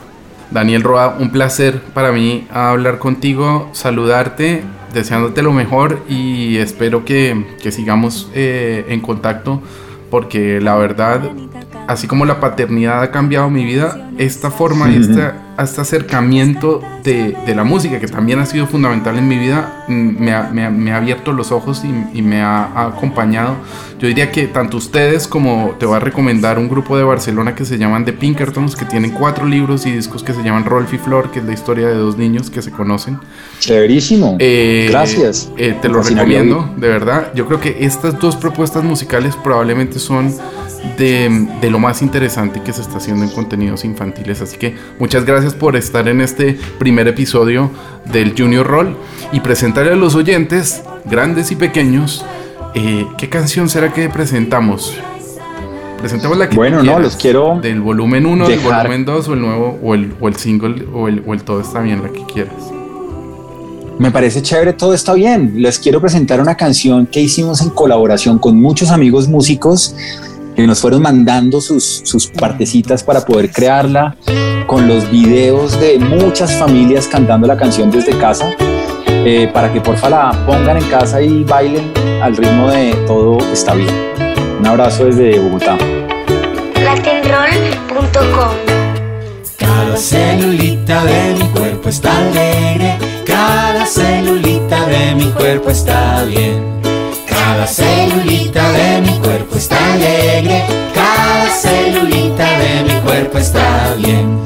Daniel 0.51 0.83
Roa, 0.83 1.15
un 1.17 1.31
placer 1.31 1.81
para 1.93 2.11
mí 2.11 2.47
hablar 2.51 2.99
contigo, 2.99 3.69
saludarte, 3.71 4.63
deseándote 4.93 5.41
lo 5.41 5.53
mejor 5.53 6.03
y 6.09 6.57
espero 6.57 7.05
que, 7.05 7.45
sigamos 7.71 8.29
eh, 8.35 8.85
en 8.89 8.99
contacto 8.99 9.61
porque 10.09 10.59
la 10.59 10.75
verdad, 10.75 11.21
así 11.91 12.07
como 12.07 12.25
la 12.25 12.39
paternidad 12.39 13.01
ha 13.01 13.11
cambiado 13.11 13.49
mi 13.49 13.65
vida, 13.65 14.09
esta 14.17 14.49
forma 14.49 14.89
y 14.89 14.97
esta 14.97 15.35
este 15.63 15.81
acercamiento 15.81 16.81
de, 17.03 17.35
la 17.55 17.63
música, 17.63 17.99
que 17.99 18.07
también 18.07 18.39
ha 18.39 18.45
sido 18.45 18.67
fundamental 18.67 19.17
en 19.17 19.27
mi 19.27 19.37
vida, 19.37 19.83
mm, 19.87 20.23
me 20.23 20.33
ha, 20.33 20.49
me 20.49 20.91
ha, 20.91 20.97
abierto 20.97 21.33
los 21.33 21.51
ojos 21.51 21.83
y, 22.13 22.21
me 22.21 22.41
ha, 22.41 22.87
acompañado. 22.87 23.55
Yo 23.99 24.07
diría 24.07 24.31
que 24.31 24.47
tanto 24.47 24.77
ustedes 24.77 25.27
como 25.27 25.75
te 25.79 25.85
voy 25.85 25.97
a 25.97 25.99
recomendar 25.99 26.57
un 26.57 26.69
grupo 26.69 26.97
de 26.97 27.03
Barcelona 27.03 27.55
que 27.55 27.65
se 27.65 27.77
llaman 27.77 28.05
The 28.05 28.13
Pinkertons, 28.13 28.75
que 28.75 28.85
tienen 28.85 29.11
cuatro 29.11 29.45
libros 29.45 29.85
y 29.85 29.91
discos 29.91 30.23
que 30.23 30.33
se 30.33 30.41
llaman 30.43 30.65
Rolf 30.65 30.93
y 30.93 30.97
Flor, 30.97 31.31
que 31.31 31.39
es 31.39 31.45
la 31.45 31.53
historia 31.53 31.87
de 31.87 31.95
dos 31.95 32.17
niños 32.17 32.49
que 32.49 32.61
se 32.61 32.71
conocen. 32.71 33.19
Chéverísimo. 33.59 34.37
Eh, 34.39 34.87
Gracias. 34.89 35.49
Eh, 35.57 35.75
te 35.81 35.89
lo 35.89 36.01
recomiendo, 36.01 36.73
de 36.77 36.87
verdad. 36.87 37.31
Yo 37.35 37.45
creo 37.47 37.59
que 37.59 37.77
estas 37.81 38.19
dos 38.19 38.35
propuestas 38.35 38.83
musicales 38.83 39.35
probablemente 39.35 39.99
son 39.99 40.33
de, 40.97 41.47
de 41.61 41.69
lo 41.69 41.79
más 41.79 42.01
interesante 42.01 42.61
que 42.61 42.73
se 42.73 42.81
está 42.81 42.97
haciendo 42.97 43.23
en 43.23 43.31
contenidos 43.31 43.85
infantiles. 43.85 44.41
Así 44.41 44.57
que 44.57 44.75
muchas 44.99 45.25
gracias 45.25 45.53
por 45.53 45.75
estar 45.75 46.07
en 46.07 46.21
este 46.21 46.57
primer 46.79 47.07
episodio 47.07 47.71
del 48.11 48.33
Junior 48.37 48.65
Roll 48.65 48.95
y 49.31 49.39
presentarle 49.39 49.93
a 49.93 49.95
los 49.95 50.15
oyentes, 50.15 50.83
grandes 51.05 51.51
y 51.51 51.55
pequeños, 51.55 52.25
eh, 52.73 53.05
qué 53.17 53.29
canción 53.29 53.69
será 53.69 53.93
que 53.93 54.09
presentamos. 54.09 54.97
Presentemos 55.99 56.37
la 56.37 56.49
que 56.49 56.55
Bueno, 56.55 56.81
no, 56.81 56.99
los 56.99 57.15
quiero. 57.15 57.59
Del 57.61 57.79
volumen 57.79 58.25
1, 58.25 58.47
del 58.47 58.59
volumen 58.59 59.05
2 59.05 59.27
o 59.27 59.33
el 59.33 59.41
nuevo, 59.41 59.79
o 59.83 59.93
el, 59.93 60.13
o 60.19 60.27
el 60.27 60.35
single, 60.35 60.87
o 60.93 61.07
el, 61.07 61.23
o 61.27 61.33
el 61.33 61.43
todo 61.43 61.61
está 61.61 61.81
bien, 61.81 62.01
la 62.01 62.09
que 62.09 62.23
quieras. 62.25 62.55
Me 63.99 64.09
parece 64.09 64.41
chévere, 64.41 64.73
todo 64.73 64.95
está 64.95 65.13
bien. 65.13 65.53
Les 65.61 65.77
quiero 65.77 66.01
presentar 66.01 66.41
una 66.41 66.55
canción 66.55 67.05
que 67.05 67.21
hicimos 67.21 67.61
en 67.61 67.69
colaboración 67.69 68.39
con 68.39 68.59
muchos 68.59 68.89
amigos 68.89 69.27
músicos 69.27 69.95
nos 70.67 70.79
fueron 70.79 71.01
mandando 71.01 71.61
sus, 71.61 72.01
sus 72.03 72.27
partecitas 72.27 73.03
para 73.03 73.25
poder 73.25 73.51
crearla 73.51 74.15
con 74.67 74.87
los 74.87 75.09
videos 75.11 75.79
de 75.79 75.99
muchas 75.99 76.53
familias 76.53 77.07
cantando 77.07 77.47
la 77.47 77.57
canción 77.57 77.91
desde 77.91 78.17
casa, 78.17 78.53
eh, 79.07 79.49
para 79.53 79.71
que 79.71 79.81
porfa 79.81 80.09
la 80.09 80.31
pongan 80.45 80.77
en 80.77 80.85
casa 80.85 81.21
y 81.21 81.43
bailen 81.43 81.91
al 82.21 82.35
ritmo 82.35 82.69
de 82.69 82.93
Todo 83.07 83.37
está 83.51 83.73
bien. 83.73 83.89
Un 84.59 84.67
abrazo 84.67 85.05
desde 85.05 85.39
Bogotá. 85.39 85.77
Latinroll.com 86.81 88.55
Cada 89.57 89.97
celulita 89.97 91.03
de 91.03 91.35
mi 91.37 91.49
cuerpo 91.49 91.89
está 91.89 92.17
alegre, 92.17 92.97
cada 93.25 93.85
celulita 93.85 94.85
de 94.87 95.15
mi 95.15 95.25
cuerpo 95.31 95.69
está 95.69 96.23
bien. 96.23 96.80
Cada 97.43 97.65
celulita 97.65 98.71
de 98.71 99.01
mi 99.01 99.17
cuerpo 99.19 99.55
está 99.55 99.93
alegre, 99.93 100.63
cada 100.93 101.49
celulita 101.49 102.47
de 102.59 102.83
mi 102.83 103.01
cuerpo 103.01 103.39
está 103.39 103.95
bien. 103.97 104.39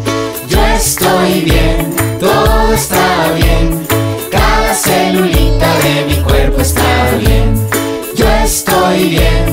Yo 0.48 0.66
estoy 0.68 1.42
bien, 1.42 1.94
todo 2.22 2.74
está 2.74 3.34
bien, 3.36 3.86
cada 4.32 4.74
celulita 4.74 5.68
de 5.84 6.06
mi 6.08 6.24
cuerpo 6.24 6.62
está 6.62 7.12
bien. 7.20 7.68
Yo 8.16 8.28
estoy 8.46 9.10
bien, 9.10 9.45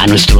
a 0.00 0.06
nuestro 0.06 0.39